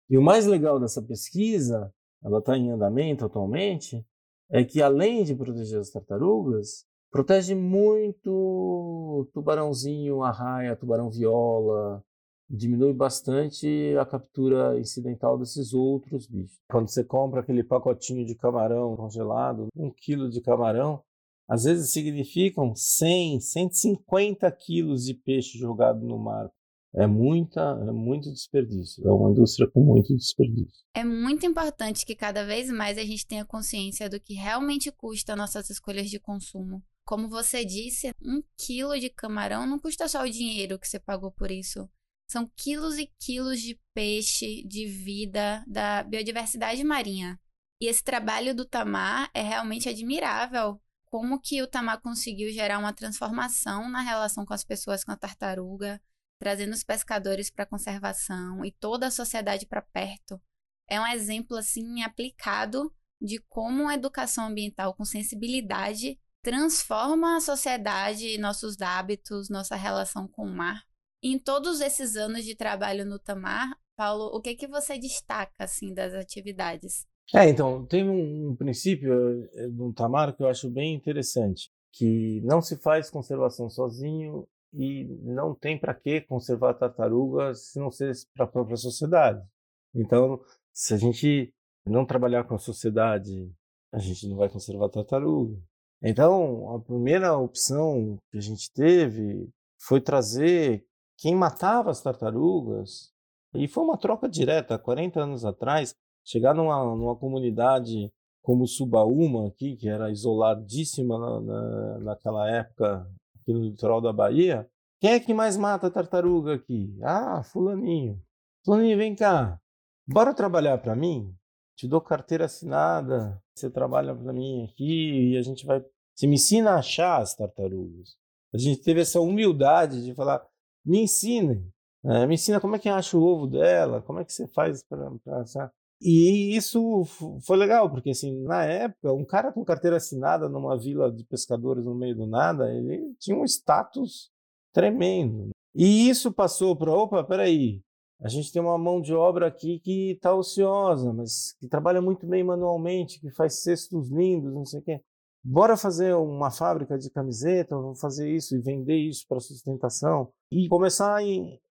E 0.09 0.17
o 0.17 0.21
mais 0.21 0.45
legal 0.45 0.79
dessa 0.79 1.01
pesquisa, 1.01 1.91
ela 2.23 2.39
está 2.39 2.57
em 2.57 2.69
andamento 2.69 3.25
atualmente, 3.25 4.05
é 4.49 4.63
que 4.63 4.81
além 4.81 5.23
de 5.23 5.33
proteger 5.33 5.79
as 5.79 5.89
tartarugas, 5.89 6.85
protege 7.09 7.55
muito 7.55 9.27
tubarãozinho, 9.33 10.21
arraia, 10.21 10.75
tubarão 10.75 11.09
viola, 11.09 12.03
diminui 12.51 12.93
bastante 12.93 13.95
a 13.99 14.05
captura 14.05 14.77
incidental 14.79 15.37
desses 15.37 15.73
outros 15.73 16.27
bichos. 16.27 16.59
Quando 16.69 16.89
você 16.89 17.03
compra 17.03 17.39
aquele 17.39 17.63
pacotinho 17.63 18.25
de 18.25 18.35
camarão 18.35 18.95
congelado, 18.95 19.67
um 19.75 19.89
quilo 19.89 20.29
de 20.29 20.41
camarão, 20.41 21.01
às 21.47 21.63
vezes 21.63 21.91
significam 21.91 22.75
100, 22.75 23.39
150 23.39 24.51
quilos 24.51 25.05
de 25.05 25.13
peixe 25.13 25.57
jogado 25.57 26.05
no 26.05 26.17
mar. 26.17 26.49
É 26.93 27.07
muita, 27.07 27.61
é 27.87 27.91
muito 27.91 28.29
desperdício. 28.31 29.07
É 29.07 29.11
uma 29.11 29.31
indústria 29.31 29.69
com 29.69 29.81
muito 29.81 30.13
desperdício. 30.13 30.83
É 30.93 31.05
muito 31.05 31.45
importante 31.45 32.05
que 32.05 32.15
cada 32.15 32.45
vez 32.45 32.69
mais 32.69 32.97
a 32.97 33.03
gente 33.03 33.25
tenha 33.25 33.45
consciência 33.45 34.09
do 34.09 34.19
que 34.19 34.33
realmente 34.33 34.91
custa 34.91 35.37
nossas 35.37 35.69
escolhas 35.69 36.09
de 36.09 36.19
consumo. 36.19 36.83
Como 37.05 37.29
você 37.29 37.63
disse, 37.63 38.11
um 38.21 38.43
quilo 38.57 38.99
de 38.99 39.09
camarão 39.09 39.65
não 39.65 39.79
custa 39.79 40.07
só 40.07 40.23
o 40.23 40.29
dinheiro 40.29 40.77
que 40.77 40.87
você 40.87 40.99
pagou 40.99 41.31
por 41.31 41.49
isso. 41.49 41.89
São 42.31 42.49
quilos 42.55 42.97
e 42.97 43.11
quilos 43.19 43.59
de 43.59 43.77
peixe, 43.93 44.63
de 44.65 44.85
vida, 44.85 45.65
da 45.67 46.01
biodiversidade 46.01 46.81
marinha. 46.81 47.37
E 47.81 47.87
esse 47.87 48.01
trabalho 48.01 48.55
do 48.55 48.63
Tamar 48.63 49.29
é 49.33 49.41
realmente 49.41 49.89
admirável. 49.89 50.81
Como 51.03 51.41
que 51.41 51.61
o 51.61 51.67
Tamar 51.67 51.99
conseguiu 51.99 52.49
gerar 52.49 52.79
uma 52.79 52.93
transformação 52.93 53.89
na 53.89 53.99
relação 53.99 54.45
com 54.45 54.53
as 54.53 54.63
pessoas 54.63 55.03
com 55.03 55.11
a 55.11 55.17
tartaruga, 55.17 56.01
trazendo 56.39 56.71
os 56.71 56.85
pescadores 56.85 57.49
para 57.49 57.65
a 57.65 57.67
conservação 57.67 58.63
e 58.63 58.71
toda 58.71 59.07
a 59.07 59.11
sociedade 59.11 59.65
para 59.65 59.81
perto. 59.81 60.41
É 60.87 61.01
um 61.01 61.07
exemplo 61.07 61.57
assim 61.57 62.01
aplicado 62.01 62.95
de 63.21 63.39
como 63.49 63.89
a 63.89 63.95
educação 63.95 64.45
ambiental 64.45 64.93
com 64.93 65.03
sensibilidade 65.03 66.17
transforma 66.41 67.35
a 67.35 67.41
sociedade, 67.41 68.37
nossos 68.37 68.81
hábitos, 68.81 69.49
nossa 69.49 69.75
relação 69.75 70.29
com 70.29 70.45
o 70.45 70.55
mar. 70.55 70.89
Em 71.23 71.37
todos 71.37 71.81
esses 71.81 72.15
anos 72.15 72.43
de 72.43 72.55
trabalho 72.55 73.05
no 73.05 73.19
Tamar, 73.19 73.77
Paulo, 73.95 74.35
o 74.35 74.41
que 74.41 74.55
que 74.55 74.67
você 74.67 74.97
destaca 74.97 75.53
assim 75.59 75.93
das 75.93 76.13
atividades? 76.13 77.05
É, 77.33 77.47
então, 77.47 77.85
tem 77.85 78.09
um, 78.09 78.49
um 78.49 78.55
princípio 78.55 79.13
eh, 79.53 79.67
no 79.67 79.93
Tamar 79.93 80.35
que 80.35 80.41
eu 80.41 80.47
acho 80.47 80.69
bem 80.69 80.95
interessante, 80.95 81.69
que 81.93 82.41
não 82.41 82.61
se 82.61 82.75
faz 82.77 83.11
conservação 83.11 83.69
sozinho 83.69 84.47
e 84.73 85.05
não 85.21 85.53
tem 85.53 85.79
para 85.79 85.93
que 85.93 86.21
conservar 86.21 86.73
tartarugas 86.73 87.67
se 87.67 87.79
não 87.79 87.91
ser 87.91 88.13
para 88.33 88.45
a 88.45 88.49
própria 88.49 88.75
sociedade. 88.75 89.45
Então, 89.93 90.41
se 90.73 90.93
a 90.93 90.97
gente 90.97 91.53
não 91.85 92.05
trabalhar 92.05 92.45
com 92.45 92.55
a 92.55 92.59
sociedade, 92.59 93.51
a 93.93 93.99
gente 93.99 94.27
não 94.27 94.37
vai 94.37 94.49
conservar 94.49 94.89
tartaruga. 94.89 95.61
Então, 96.01 96.75
a 96.75 96.79
primeira 96.79 97.37
opção 97.37 98.17
que 98.31 98.39
a 98.39 98.41
gente 98.41 98.71
teve 98.73 99.47
foi 99.79 100.01
trazer 100.01 100.83
quem 101.21 101.35
matava 101.35 101.91
as 101.91 102.01
tartarugas, 102.01 103.13
e 103.53 103.67
foi 103.67 103.83
uma 103.83 103.97
troca 103.97 104.27
direta, 104.27 104.79
40 104.79 105.21
anos 105.21 105.45
atrás, 105.45 105.95
chegar 106.25 106.55
numa, 106.55 106.95
numa 106.95 107.15
comunidade 107.15 108.11
como 108.41 108.65
Subaúma 108.65 109.47
aqui, 109.47 109.75
que 109.75 109.87
era 109.87 110.09
isoladíssima 110.09 111.19
na, 111.19 111.41
na, 111.41 111.99
naquela 111.99 112.49
época 112.49 113.07
aqui 113.39 113.53
no 113.53 113.61
litoral 113.61 114.01
da 114.01 114.11
Bahia, 114.11 114.67
quem 114.99 115.11
é 115.11 115.19
que 115.19 115.33
mais 115.33 115.57
mata 115.57 115.91
tartaruga 115.91 116.55
aqui? 116.55 116.97
Ah, 117.03 117.43
fulaninho. 117.43 118.19
Fulaninho, 118.65 118.97
vem 118.97 119.15
cá. 119.15 119.59
Bora 120.07 120.33
trabalhar 120.33 120.79
para 120.79 120.95
mim? 120.95 121.35
Te 121.75 121.87
dou 121.87 122.01
carteira 122.01 122.45
assinada, 122.45 123.39
você 123.53 123.69
trabalha 123.69 124.15
para 124.15 124.33
mim 124.33 124.65
aqui 124.65 125.33
e 125.33 125.37
a 125.37 125.41
gente 125.43 125.67
vai... 125.67 125.83
Você 126.15 126.25
me 126.25 126.35
ensina 126.35 126.71
a 126.71 126.79
achar 126.79 127.21
as 127.21 127.35
tartarugas. 127.35 128.15
A 128.53 128.57
gente 128.57 128.81
teve 128.81 129.01
essa 129.01 129.21
humildade 129.21 130.03
de 130.03 130.13
falar, 130.13 130.45
me 130.85 131.01
ensinem. 131.01 131.71
É, 132.03 132.25
me 132.25 132.33
ensina 132.33 132.59
como 132.59 132.75
é 132.75 132.79
que 132.79 132.89
acha 132.89 133.17
o 133.17 133.21
ovo 133.21 133.47
dela, 133.47 134.01
como 134.01 134.19
é 134.19 134.25
que 134.25 134.33
você 134.33 134.47
faz 134.47 134.83
para 134.83 135.41
achar. 135.41 135.71
E 136.01 136.55
isso 136.55 137.05
foi 137.45 137.57
legal, 137.57 137.89
porque 137.89 138.09
assim, 138.09 138.41
na 138.43 138.65
época, 138.65 139.13
um 139.13 139.23
cara 139.23 139.51
com 139.51 139.63
carteira 139.63 139.97
assinada 139.97 140.49
numa 140.49 140.75
vila 140.75 141.11
de 141.11 141.23
pescadores 141.23 141.85
no 141.85 141.93
meio 141.93 142.15
do 142.15 142.25
nada, 142.25 142.73
ele 142.73 143.13
tinha 143.19 143.37
um 143.37 143.45
status 143.45 144.31
tremendo. 144.73 145.49
E 145.75 146.09
isso 146.09 146.33
passou 146.33 146.75
para, 146.75 146.91
opa, 146.91 147.23
peraí, 147.23 147.83
a 148.19 148.27
gente 148.29 148.51
tem 148.51 148.61
uma 148.61 148.79
mão 148.79 148.99
de 148.99 149.13
obra 149.13 149.47
aqui 149.47 149.79
que 149.79 150.11
está 150.13 150.33
ociosa, 150.33 151.13
mas 151.13 151.53
que 151.59 151.67
trabalha 151.67 152.01
muito 152.01 152.25
bem 152.25 152.43
manualmente, 152.43 153.19
que 153.19 153.29
faz 153.29 153.61
cestos 153.61 154.09
lindos, 154.09 154.51
não 154.51 154.65
sei 154.65 154.79
o 154.79 154.83
quê. 154.83 155.01
Bora 155.43 155.77
fazer 155.77 156.15
uma 156.15 156.49
fábrica 156.49 156.97
de 156.97 157.11
camiseta, 157.11 157.75
vamos 157.75 157.99
fazer 157.99 158.29
isso 158.29 158.55
e 158.55 158.61
vender 158.61 158.97
isso 158.97 159.25
para 159.27 159.39
sustentação 159.39 160.31
e 160.51 160.67
começar 160.67 161.17
a 161.17 161.23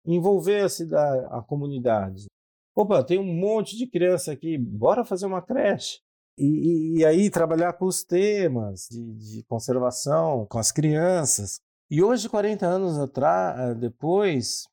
envolver 0.06 0.66
a, 0.92 1.38
a 1.38 1.42
comunidade. 1.42 2.26
Opa, 2.74 3.04
tem 3.04 3.18
um 3.18 3.34
monte 3.34 3.76
de 3.76 3.86
criança 3.86 4.32
aqui, 4.32 4.56
bora 4.56 5.04
fazer 5.04 5.26
uma 5.26 5.42
creche. 5.42 6.00
E, 6.38 6.44
e, 6.44 6.98
e 6.98 7.04
aí 7.04 7.30
trabalhar 7.30 7.74
com 7.74 7.84
os 7.84 8.02
temas 8.02 8.88
de, 8.90 9.14
de, 9.14 9.44
conservação, 9.44 10.46
com 10.46 10.58
as 10.58 10.72
crianças. 10.72 11.60
E 11.90 12.02
hoje, 12.02 12.28
40 12.28 12.66
anos 12.66 12.98
atrás, 12.98 13.60
eh, 13.60 13.74
depois, 13.74 14.64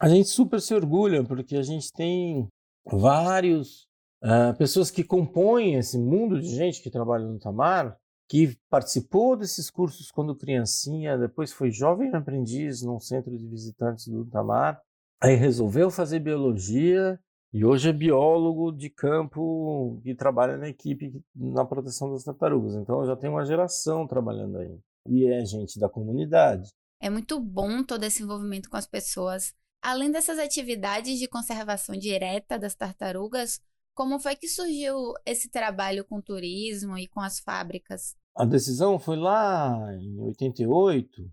a 0.00 0.08
gente 0.08 0.28
super 0.28 0.60
se 0.60 0.72
orgulha, 0.72 1.24
porque 1.24 1.56
a 1.56 1.62
gente 1.62 1.92
tem 1.92 2.46
vários 2.86 3.88
uh, 4.22 4.56
pessoas 4.56 4.90
que 4.90 5.02
compõem 5.02 5.74
esse 5.74 5.98
mundo 5.98 6.40
de 6.40 6.48
gente 6.48 6.80
que 6.80 6.90
trabalha 6.90 7.26
no 7.26 7.40
Tamar, 7.40 7.98
que 8.28 8.58
participou 8.68 9.36
desses 9.36 9.70
cursos 9.70 10.10
quando 10.10 10.36
criancinha, 10.36 11.16
depois 11.16 11.50
foi 11.50 11.70
jovem 11.70 12.14
aprendiz 12.14 12.82
num 12.82 13.00
centro 13.00 13.36
de 13.36 13.48
visitantes 13.48 14.06
do 14.06 14.26
Tamar, 14.26 14.80
aí 15.20 15.34
resolveu 15.34 15.90
fazer 15.90 16.20
biologia 16.20 17.18
e 17.52 17.64
hoje 17.64 17.88
é 17.88 17.92
biólogo 17.92 18.70
de 18.70 18.90
campo 18.90 19.98
que 20.02 20.14
trabalha 20.14 20.58
na 20.58 20.68
equipe 20.68 21.24
na 21.34 21.64
proteção 21.64 22.12
das 22.12 22.22
tartarugas. 22.22 22.74
Então 22.74 23.06
já 23.06 23.16
tem 23.16 23.30
uma 23.30 23.46
geração 23.46 24.06
trabalhando 24.06 24.58
aí. 24.58 24.78
E 25.06 25.26
é 25.26 25.42
gente 25.46 25.80
da 25.80 25.88
comunidade. 25.88 26.70
É 27.00 27.08
muito 27.08 27.40
bom 27.40 27.82
todo 27.82 28.04
esse 28.04 28.22
envolvimento 28.22 28.68
com 28.68 28.76
as 28.76 28.86
pessoas. 28.86 29.54
Além 29.80 30.10
dessas 30.10 30.38
atividades 30.38 31.18
de 31.18 31.26
conservação 31.26 31.96
direta 31.96 32.58
das 32.58 32.74
tartarugas, 32.74 33.60
como 33.94 34.18
foi 34.18 34.36
que 34.36 34.46
surgiu 34.46 35.14
esse 35.24 35.48
trabalho 35.48 36.04
com 36.04 36.20
turismo 36.20 36.98
e 36.98 37.08
com 37.08 37.20
as 37.20 37.40
fábricas? 37.40 38.14
A 38.38 38.44
decisão 38.44 39.00
foi 39.00 39.16
lá 39.16 39.92
em 39.96 40.16
88, 40.20 41.28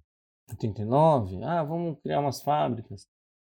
89. 0.49 1.43
Ah, 1.43 1.63
vamos 1.63 1.99
criar 2.01 2.19
umas 2.19 2.41
fábricas. 2.41 3.07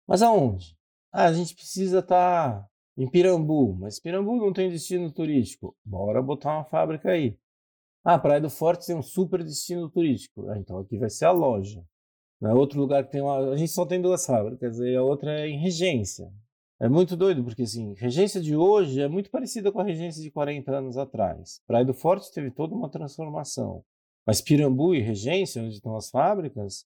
Mas 0.09 0.23
aonde? 0.23 0.77
Ah, 1.13 1.27
a 1.27 1.33
gente 1.33 1.55
precisa 1.55 2.01
estar 2.01 2.63
tá 2.63 2.69
em 2.99 3.09
Pirambu, 3.09 3.77
mas 3.79 4.01
Pirambu 4.01 4.39
não 4.39 4.53
tem 4.53 4.69
destino 4.69 5.09
turístico. 5.13 5.77
Bora 5.85 6.21
botar 6.21 6.53
uma 6.53 6.65
fábrica 6.65 7.11
aí. 7.11 7.39
Ah, 8.05 8.19
Praia 8.19 8.41
do 8.41 8.51
Forte 8.51 8.87
tem 8.87 8.97
um 8.97 9.03
super 9.03 9.45
destino 9.45 9.89
turístico. 9.89 10.49
Ah, 10.49 10.59
então 10.59 10.77
aqui 10.81 10.99
vai 10.99 11.09
ser 11.09 11.27
a 11.27 11.31
loja. 11.31 11.81
É 12.43 12.53
outro 12.53 12.81
lugar 12.81 13.05
que 13.05 13.13
tem 13.13 13.21
uma. 13.21 13.53
A 13.53 13.57
gente 13.57 13.71
só 13.71 13.87
tem 13.87 14.03
duas 14.03 14.27
fábricas, 14.27 14.81
e 14.81 14.97
a 14.97 15.03
outra 15.05 15.31
é 15.31 15.49
em 15.49 15.61
Regência. 15.61 16.29
É 16.81 16.89
muito 16.89 17.17
doido, 17.17 17.45
porque 17.45 17.63
assim, 17.63 17.95
regência 17.95 18.41
de 18.41 18.57
hoje 18.57 19.01
é 19.01 19.09
muito 19.09 19.31
parecida 19.31 19.71
com 19.71 19.81
a 19.81 19.85
regência 19.85 20.23
de 20.23 20.31
40 20.31 20.73
anos 20.73 20.97
atrás. 20.97 21.61
Praia 21.67 21.85
do 21.85 21.95
Forte 21.95 22.33
teve 22.33 22.51
toda 22.51 22.75
uma 22.75 22.91
transformação. 22.91 23.85
Mas 24.27 24.41
Pirambu 24.41 24.95
e 24.95 25.01
Regência, 25.01 25.63
onde 25.63 25.75
estão 25.75 25.97
as 25.97 26.11
fábricas, 26.11 26.85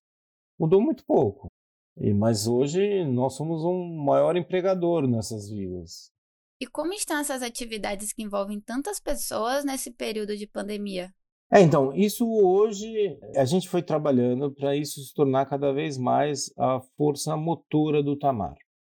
mudou 0.59 0.81
muito 0.81 1.05
pouco. 1.05 1.49
E, 1.97 2.13
mas 2.13 2.47
hoje 2.47 3.05
nós 3.05 3.35
somos 3.35 3.65
um 3.65 4.05
maior 4.05 4.37
empregador 4.37 5.07
nessas 5.07 5.49
vilas. 5.49 6.13
E 6.61 6.67
como 6.67 6.93
estão 6.93 7.19
essas 7.19 7.43
atividades 7.43 8.13
que 8.13 8.23
envolvem 8.23 8.61
tantas 8.61 9.01
pessoas 9.01 9.65
nesse 9.65 9.93
período 9.93 10.37
de 10.37 10.47
pandemia? 10.47 11.13
É, 11.51 11.61
então, 11.61 11.95
isso 11.95 12.29
hoje 12.29 13.19
a 13.35 13.45
gente 13.45 13.69
foi 13.69 13.83
trabalhando 13.83 14.53
para 14.53 14.77
isso 14.77 15.01
se 15.01 15.15
tornar 15.15 15.47
cada 15.47 15.73
vez 15.73 15.97
mais 15.97 16.53
a 16.59 16.81
força 16.97 17.37
motora 17.37 18.03
do 18.03 18.19
Tamar. 18.19 18.57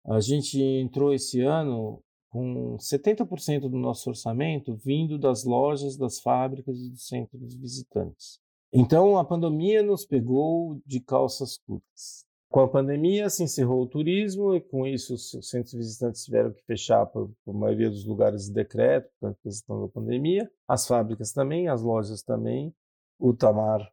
A 0.10 0.19
gente 0.19 0.60
entrou 0.60 1.13
esse 1.13 1.39
ano 1.41 2.02
com 2.30 2.78
70% 2.78 3.69
do 3.69 3.78
nosso 3.78 4.10
orçamento 4.10 4.76
vindo 4.76 5.19
das 5.19 5.43
lojas, 5.43 5.95
das 5.95 6.19
fábricas 6.19 6.80
e 6.80 6.89
dos 6.89 7.08
centros 7.08 7.56
visitantes. 7.56 8.39
Então 8.74 9.19
a 9.19 9.24
pandemia 9.24 9.84
nos 9.84 10.08
pegou 10.08 10.82
de 10.84 11.00
calças 11.00 11.60
curtas. 11.60 12.26
Com 12.50 12.62
a 12.62 12.67
pandemia 12.67 13.30
se 13.30 13.43
encerrou 13.43 13.84
o 13.84 13.88
turismo 13.88 14.56
e 14.56 14.62
com 14.62 14.88
isso 14.88 15.13
os 15.13 15.30
centros 15.48 15.74
visitantes 15.74 16.26
tiveram 16.26 16.52
que 16.52 16.63
fechar 16.63 17.06
por, 17.06 17.32
por 17.45 17.54
maioria 17.54 17.91
dos 17.91 18.04
lugares 18.04 18.45
de 18.45 18.54
decreto, 18.54 19.12
por 19.19 19.36
questão 19.43 19.80
da 19.80 19.88
pandemia. 19.88 20.52
As 20.67 20.88
fábricas 20.88 21.32
também, 21.32 21.67
as 21.67 21.84
lojas 21.84 22.24
também. 22.24 22.74
O 23.19 23.32
Tamar 23.32 23.88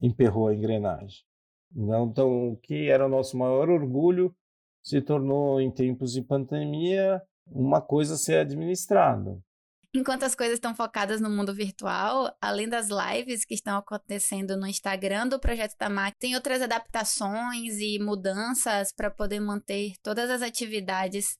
emperrou 0.00 0.48
a 0.48 0.54
engrenagem. 0.54 1.22
Então, 1.76 2.52
o 2.52 2.56
que 2.56 2.88
era 2.88 3.04
o 3.04 3.10
nosso 3.10 3.36
maior 3.36 3.68
orgulho 3.68 4.34
se 4.82 5.00
tornou, 5.00 5.60
em 5.60 5.70
tempos 5.70 6.12
de 6.12 6.22
pandemia, 6.22 7.22
uma 7.46 7.80
coisa 7.80 8.14
a 8.14 8.18
ser 8.18 8.38
administrada. 8.38 9.38
Enquanto 9.92 10.22
as 10.22 10.36
coisas 10.36 10.54
estão 10.54 10.72
focadas 10.72 11.20
no 11.20 11.28
mundo 11.28 11.52
virtual, 11.52 12.32
além 12.40 12.68
das 12.68 12.88
lives 12.88 13.44
que 13.44 13.54
estão 13.54 13.76
acontecendo 13.76 14.56
no 14.56 14.66
Instagram 14.66 15.26
do 15.26 15.40
Projeto 15.40 15.76
Tamar, 15.76 16.14
tem 16.16 16.36
outras 16.36 16.62
adaptações 16.62 17.78
e 17.80 17.98
mudanças 17.98 18.92
para 18.92 19.10
poder 19.10 19.40
manter 19.40 19.94
todas 20.00 20.30
as 20.30 20.42
atividades, 20.42 21.36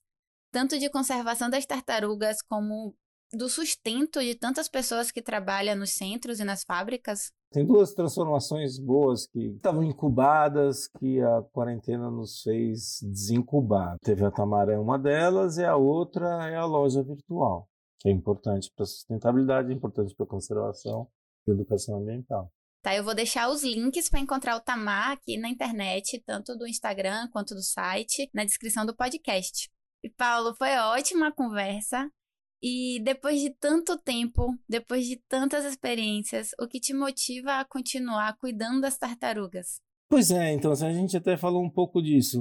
tanto 0.51 0.77
de 0.77 0.89
conservação 0.89 1.49
das 1.49 1.65
tartarugas 1.65 2.41
como 2.41 2.93
do 3.31 3.47
sustento 3.47 4.19
de 4.19 4.35
tantas 4.35 4.67
pessoas 4.67 5.11
que 5.11 5.21
trabalham 5.21 5.77
nos 5.77 5.91
centros 5.91 6.41
e 6.41 6.43
nas 6.43 6.65
fábricas? 6.65 7.31
Tem 7.51 7.65
duas 7.65 7.93
transformações 7.93 8.79
boas 8.79 9.27
que 9.27 9.47
estavam 9.47 9.83
incubadas, 9.83 10.87
que 10.87 11.21
a 11.21 11.41
quarentena 11.51 12.09
nos 12.09 12.41
fez 12.41 12.99
desincubar. 13.03 13.97
Teve 14.01 14.23
a 14.23 14.31
Tamaré, 14.31 14.79
uma 14.79 14.97
delas, 14.97 15.57
e 15.57 15.65
a 15.65 15.75
outra 15.75 16.49
é 16.49 16.55
a 16.55 16.63
loja 16.63 17.03
virtual, 17.03 17.67
que 17.99 18.07
é 18.07 18.11
importante 18.11 18.71
para 18.73 18.83
a 18.83 18.87
sustentabilidade, 18.87 19.69
é 19.69 19.75
importante 19.75 20.15
para 20.15 20.25
a 20.25 20.29
conservação 20.29 21.09
e 21.45 21.51
educação 21.51 21.99
ambiental. 21.99 22.49
Tá, 22.81 22.95
eu 22.95 23.03
vou 23.03 23.13
deixar 23.13 23.49
os 23.49 23.63
links 23.63 24.09
para 24.09 24.21
encontrar 24.21 24.55
o 24.55 24.61
Tamar 24.61 25.11
aqui 25.11 25.37
na 25.37 25.49
internet, 25.49 26.23
tanto 26.25 26.57
do 26.57 26.65
Instagram 26.65 27.27
quanto 27.33 27.53
do 27.53 27.61
site, 27.61 28.29
na 28.33 28.45
descrição 28.45 28.85
do 28.85 28.95
podcast. 28.95 29.69
E 30.01 30.09
Paulo, 30.09 30.55
foi 30.55 30.75
ótima 30.77 31.27
a 31.27 31.35
conversa. 31.35 32.09
E 32.63 32.99
depois 33.03 33.41
de 33.41 33.49
tanto 33.49 33.97
tempo, 33.97 34.55
depois 34.69 35.07
de 35.07 35.17
tantas 35.27 35.65
experiências, 35.65 36.51
o 36.59 36.67
que 36.67 36.79
te 36.79 36.93
motiva 36.93 37.59
a 37.59 37.65
continuar 37.65 38.37
cuidando 38.37 38.81
das 38.81 38.97
tartarugas? 38.97 39.81
Pois 40.07 40.29
é, 40.29 40.53
então 40.53 40.71
a 40.71 40.75
gente 40.75 41.17
até 41.17 41.35
falou 41.35 41.63
um 41.63 41.69
pouco 41.69 42.01
disso. 42.01 42.39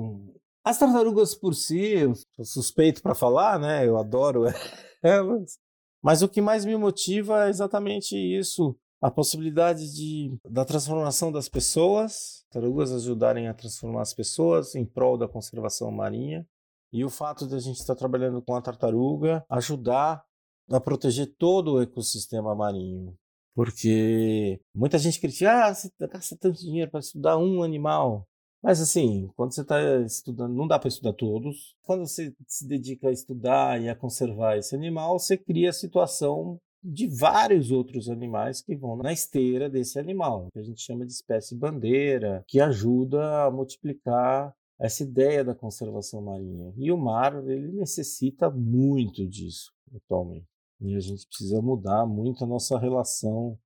As 0.62 0.78
tartarugas 0.78 1.34
por 1.34 1.54
si, 1.54 1.80
eu 1.80 2.14
sou 2.36 2.44
suspeito 2.44 3.00
para 3.00 3.14
falar, 3.14 3.58
né? 3.58 3.86
Eu 3.86 3.96
adoro 3.96 4.42
elas. 5.02 5.58
Mas 6.02 6.20
o 6.20 6.28
que 6.28 6.42
mais 6.42 6.66
me 6.66 6.76
motiva 6.76 7.46
é 7.46 7.48
exatamente 7.48 8.14
isso, 8.14 8.76
a 9.00 9.10
possibilidade 9.10 9.94
de, 9.94 10.36
da 10.50 10.64
transformação 10.64 11.32
das 11.32 11.48
pessoas, 11.48 12.44
tartarugas 12.50 12.92
ajudarem 12.92 13.48
a 13.48 13.54
transformar 13.54 14.02
as 14.02 14.12
pessoas 14.12 14.74
em 14.74 14.84
prol 14.84 15.16
da 15.16 15.28
conservação 15.28 15.90
marinha 15.90 16.46
e 16.92 17.04
o 17.04 17.10
fato 17.10 17.46
de 17.46 17.54
a 17.54 17.58
gente 17.58 17.78
estar 17.78 17.94
trabalhando 17.94 18.42
com 18.42 18.54
a 18.54 18.62
tartaruga 18.62 19.44
ajudar 19.48 20.24
a 20.70 20.80
proteger 20.80 21.34
todo 21.38 21.74
o 21.74 21.82
ecossistema 21.82 22.54
marinho. 22.54 23.14
Porque 23.54 24.60
muita 24.74 24.98
gente 24.98 25.20
critica, 25.20 25.66
ah, 25.66 25.74
você 25.74 25.90
gasta 26.00 26.36
tanto 26.36 26.60
dinheiro 26.60 26.90
para 26.90 27.00
estudar 27.00 27.36
um 27.36 27.62
animal. 27.62 28.26
Mas 28.62 28.80
assim, 28.80 29.28
quando 29.36 29.54
você 29.54 29.62
está 29.62 29.80
estudando, 30.00 30.54
não 30.54 30.68
dá 30.68 30.78
para 30.78 30.88
estudar 30.88 31.14
todos. 31.14 31.74
Quando 31.82 32.06
você 32.06 32.32
se 32.46 32.66
dedica 32.66 33.08
a 33.08 33.12
estudar 33.12 33.80
e 33.80 33.88
a 33.88 33.96
conservar 33.96 34.56
esse 34.56 34.74
animal, 34.74 35.18
você 35.18 35.36
cria 35.36 35.70
a 35.70 35.74
situação 35.74 36.58
de 36.82 37.06
vários 37.06 37.70
outros 37.70 38.08
animais 38.08 38.62
que 38.62 38.74
vão 38.74 38.96
na 38.96 39.12
esteira 39.12 39.68
desse 39.68 39.98
animal, 39.98 40.48
que 40.52 40.58
a 40.58 40.62
gente 40.62 40.80
chama 40.80 41.04
de 41.04 41.12
espécie 41.12 41.54
bandeira, 41.54 42.42
que 42.46 42.60
ajuda 42.60 43.44
a 43.44 43.50
multiplicar 43.50 44.54
essa 44.80 45.02
ideia 45.02 45.44
da 45.44 45.54
conservação 45.54 46.22
marinha. 46.22 46.72
E 46.76 46.90
o 46.90 46.96
mar, 46.96 47.46
ele 47.46 47.70
necessita 47.72 48.50
muito 48.50 49.28
disso 49.28 49.70
atualmente. 49.94 50.48
E 50.80 50.96
a 50.96 51.00
gente 51.00 51.26
precisa 51.26 51.60
mudar 51.60 52.06
muito 52.06 52.42
a 52.42 52.46
nossa 52.46 52.78
relação 52.78 53.58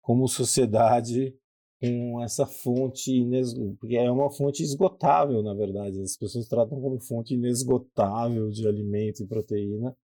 como 0.00 0.26
sociedade 0.26 1.36
com 1.78 2.22
essa 2.22 2.46
fonte 2.46 3.12
inesgotável, 3.12 3.76
porque 3.78 3.96
é 3.96 4.10
uma 4.10 4.30
fonte 4.30 4.62
esgotável, 4.62 5.42
na 5.42 5.52
verdade. 5.52 6.00
As 6.00 6.16
pessoas 6.16 6.48
tratam 6.48 6.80
como 6.80 7.00
fonte 7.00 7.34
inesgotável 7.34 8.48
de 8.48 8.66
alimento 8.66 9.22
e 9.22 9.26
proteína, 9.26 9.94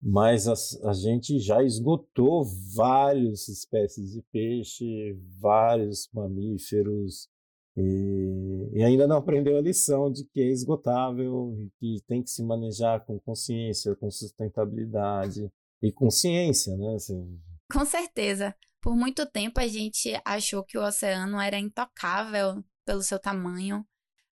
mas 0.00 0.46
a, 0.46 0.88
a 0.88 0.92
gente 0.92 1.38
já 1.40 1.62
esgotou 1.62 2.44
várias 2.76 3.48
espécies 3.48 4.12
de 4.12 4.22
peixe, 4.30 5.16
vários 5.40 6.08
mamíferos, 6.12 7.28
e, 7.76 8.70
e, 8.74 8.82
ainda 8.82 9.06
não 9.06 9.16
aprendeu 9.16 9.56
a 9.56 9.62
lição 9.62 10.12
de 10.12 10.24
que 10.26 10.40
é 10.40 10.46
esgotável 10.46 11.56
e 11.58 11.70
que 11.78 12.04
tem 12.06 12.22
que 12.22 12.28
se 12.28 12.42
manejar 12.42 13.04
com 13.06 13.18
consciência, 13.18 13.96
com 13.96 14.10
sustentabilidade 14.10 15.50
e 15.82 15.90
com 15.90 16.10
ciência, 16.10 16.76
né? 16.76 16.94
Assim... 16.94 17.40
Com 17.72 17.84
certeza. 17.86 18.54
Por 18.80 18.94
muito 18.94 19.24
tempo 19.24 19.58
a 19.58 19.66
gente 19.66 20.12
achou 20.24 20.62
que 20.64 20.76
o 20.76 20.84
oceano 20.84 21.40
era 21.40 21.58
intocável 21.58 22.62
pelo 22.84 23.02
seu 23.02 23.18
tamanho, 23.18 23.86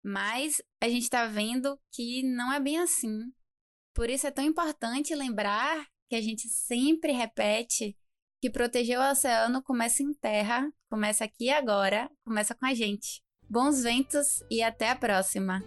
mas 0.05 0.61
a 0.81 0.89
gente 0.89 1.05
está 1.05 1.27
vendo 1.27 1.79
que 1.91 2.23
não 2.23 2.53
é 2.53 2.61
bem 2.61 2.79
assim. 2.79 3.33
Por 3.95 4.11
isso 4.11 4.27
é 4.27 4.31
tão 4.31 4.45
importante 4.45 5.15
lembrar 5.15 5.87
que 6.11 6.17
a 6.17 6.21
gente 6.21 6.49
sempre 6.49 7.13
repete 7.13 7.97
que 8.41 8.51
proteger 8.51 8.99
o 8.99 9.11
oceano 9.11 9.63
começa 9.63 10.03
em 10.03 10.13
terra, 10.15 10.71
começa 10.91 11.25
aqui 11.25 11.51
agora, 11.51 12.11
começa 12.25 12.55
com 12.55 12.67
a 12.67 12.75
gente. 12.75 13.23
Bons 13.51 13.83
ventos 13.83 14.45
e 14.49 14.63
até 14.63 14.91
a 14.91 14.95
próxima! 14.95 15.61